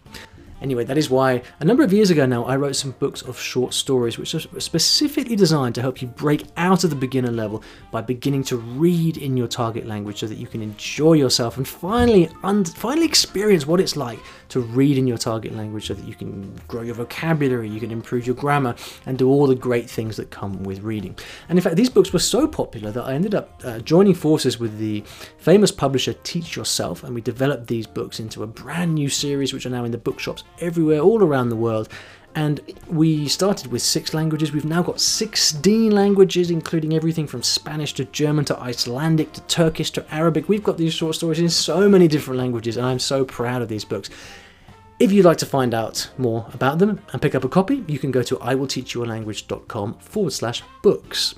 Anyway, 0.61 0.85
that 0.85 0.99
is 0.99 1.09
why 1.09 1.43
a 1.61 1.65
number 1.65 1.83
of 1.83 1.93
years 1.93 2.11
ago 2.11 2.27
now 2.27 2.45
I 2.45 2.57
wrote 2.57 2.77
some 2.77 2.93
books 2.93 3.23
of 3.23 3.39
short 3.39 3.73
stories 3.73 4.19
which 4.19 4.35
are 4.35 4.61
specifically 4.61 5.37
designed 5.37 5.75
to 5.77 5.83
help 5.83 6.03
you 6.03 6.09
break 6.09 6.45
out 6.57 6.85
of 6.85 6.91
the 6.91 6.97
beginner 6.97 7.31
level 7.31 7.63
by 7.91 8.03
beginning 8.03 8.45
to 8.45 8.57
read 8.57 9.17
in 9.17 9.37
your 9.37 9.49
target 9.49 9.87
language 9.87 10.21
so 10.21 10.27
that 10.27 10.37
you 10.37 10.47
can 10.47 10.63
enjoy 10.63 11.15
yourself 11.15 11.57
and 11.57 11.67
finally 11.67 12.29
finally 12.75 13.07
experience 13.07 13.67
what 13.67 13.81
it's 13.81 13.97
like 13.97 14.19
to 14.49 14.61
read 14.61 14.99
in 14.99 15.07
your 15.07 15.17
target 15.17 15.55
language 15.55 15.87
so 15.87 15.95
that 15.95 16.07
you 16.07 16.15
can 16.15 16.55
grow 16.69 16.83
your 16.83 16.95
vocabulary, 16.95 17.69
you 17.69 17.81
can 17.81 17.91
improve 17.91 18.27
your 18.27 18.37
grammar 18.37 18.75
and 19.07 19.17
do 19.17 19.29
all 19.29 19.47
the 19.47 19.55
great 19.55 19.89
things 19.89 20.17
that 20.17 20.31
come 20.31 20.63
with 20.63 20.81
reading. 20.81 21.17
And 21.49 21.59
in 21.59 21.63
fact, 21.63 21.77
these 21.77 21.89
books 21.89 22.13
were 22.13 22.19
so 22.19 22.47
popular 22.47 22.91
that 22.91 23.05
I 23.05 23.15
ended 23.15 23.35
up 23.35 23.61
uh, 23.65 23.79
joining 23.79 24.15
forces 24.15 24.59
with 24.59 24.79
the 24.79 25.03
famous 25.39 25.71
publisher 25.71 26.13
Teach 26.25 26.57
Yourself 26.57 27.05
and 27.05 27.15
we 27.15 27.21
developed 27.21 27.67
these 27.67 27.87
books 27.87 28.21
into 28.21 28.43
a 28.43 28.47
brand 28.47 28.95
new 28.95 29.09
series 29.09 29.53
which 29.53 29.67
are 29.67 29.71
now 29.71 29.85
in 29.85 29.93
the 29.93 29.99
bookshops 29.99 30.45
everywhere, 30.59 31.01
all 31.01 31.23
around 31.23 31.49
the 31.49 31.57
world. 31.57 31.89
And 32.35 32.61
we 32.87 33.27
started 33.27 33.73
with 33.73 33.83
six 33.83 34.15
languages. 34.15 34.53
We've 34.53 34.65
now 34.65 34.83
got 34.83 35.01
16 35.01 35.91
languages, 35.91 36.51
including 36.51 36.95
everything 36.95 37.27
from 37.27 37.43
Spanish 37.43 37.93
to 37.95 38.05
German 38.05 38.45
to 38.47 38.59
Icelandic 38.59 39.33
to 39.33 39.41
Turkish 39.43 39.91
to 39.93 40.15
Arabic. 40.15 40.49
We've 40.49 40.63
got 40.63 40.79
these 40.79 40.95
short 40.95 41.17
stories 41.17 41.41
in 41.41 41.49
so 41.49 41.89
many 41.89 42.07
different 42.07 42.39
languages, 42.39 42.77
and 42.77 42.87
I'm 42.87 43.01
so 43.01 43.25
proud 43.25 43.63
of 43.63 43.69
these 43.69 43.85
books. 43.85 44.11
If 45.01 45.11
you'd 45.13 45.25
like 45.25 45.39
to 45.39 45.47
find 45.47 45.75
out 45.75 46.11
more 46.19 46.47
about 46.53 46.79
them 46.79 47.01
and 47.13 47.23
pick 47.23 47.35
up 47.35 47.43
a 47.43 47.49
copy, 47.49 47.83
you 47.89 47.99
can 47.99 48.11
go 48.11 48.23
to 48.23 48.37
iwillteachyoualanguage.com 48.37 49.95
forward 49.95 50.33
slash 50.33 50.63
books. 50.83 51.35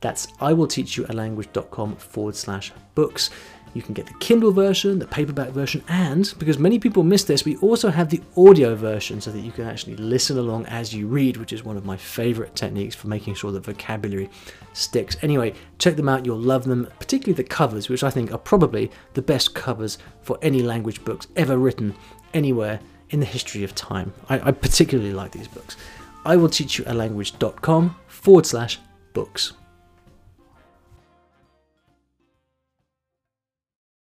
That's 0.00 0.26
iwillteachyoualanguage.com 0.26 1.96
forward 1.96 2.36
slash 2.36 2.72
books. 2.94 3.30
You 3.74 3.82
can 3.82 3.94
get 3.94 4.06
the 4.06 4.14
Kindle 4.14 4.52
version, 4.52 4.98
the 4.98 5.06
paperback 5.06 5.50
version, 5.50 5.82
and 5.88 6.32
because 6.38 6.58
many 6.58 6.78
people 6.78 7.02
miss 7.02 7.24
this, 7.24 7.44
we 7.44 7.56
also 7.58 7.90
have 7.90 8.08
the 8.08 8.20
audio 8.36 8.74
version 8.74 9.20
so 9.20 9.30
that 9.30 9.40
you 9.40 9.52
can 9.52 9.66
actually 9.66 9.96
listen 9.96 10.38
along 10.38 10.66
as 10.66 10.94
you 10.94 11.06
read, 11.06 11.36
which 11.36 11.52
is 11.52 11.64
one 11.64 11.76
of 11.76 11.84
my 11.84 11.96
favorite 11.96 12.54
techniques 12.54 12.94
for 12.94 13.08
making 13.08 13.34
sure 13.34 13.52
the 13.52 13.60
vocabulary 13.60 14.30
sticks. 14.72 15.16
Anyway, 15.22 15.54
check 15.78 15.96
them 15.96 16.08
out, 16.08 16.26
you'll 16.26 16.38
love 16.38 16.64
them, 16.64 16.88
particularly 16.98 17.36
the 17.36 17.48
covers, 17.48 17.88
which 17.88 18.02
I 18.02 18.10
think 18.10 18.32
are 18.32 18.38
probably 18.38 18.90
the 19.14 19.22
best 19.22 19.54
covers 19.54 19.98
for 20.22 20.38
any 20.42 20.62
language 20.62 21.04
books 21.04 21.26
ever 21.36 21.56
written 21.56 21.94
anywhere 22.34 22.80
in 23.10 23.20
the 23.20 23.26
history 23.26 23.64
of 23.64 23.74
time. 23.74 24.12
I, 24.28 24.48
I 24.48 24.50
particularly 24.52 25.12
like 25.12 25.32
these 25.32 25.48
books. 25.48 25.76
I 26.24 26.36
will 26.36 26.48
teach 26.48 26.78
you 26.78 26.84
a 26.86 26.94
language.com 26.94 27.96
forward 28.06 28.46
slash 28.46 28.78
books. 29.14 29.52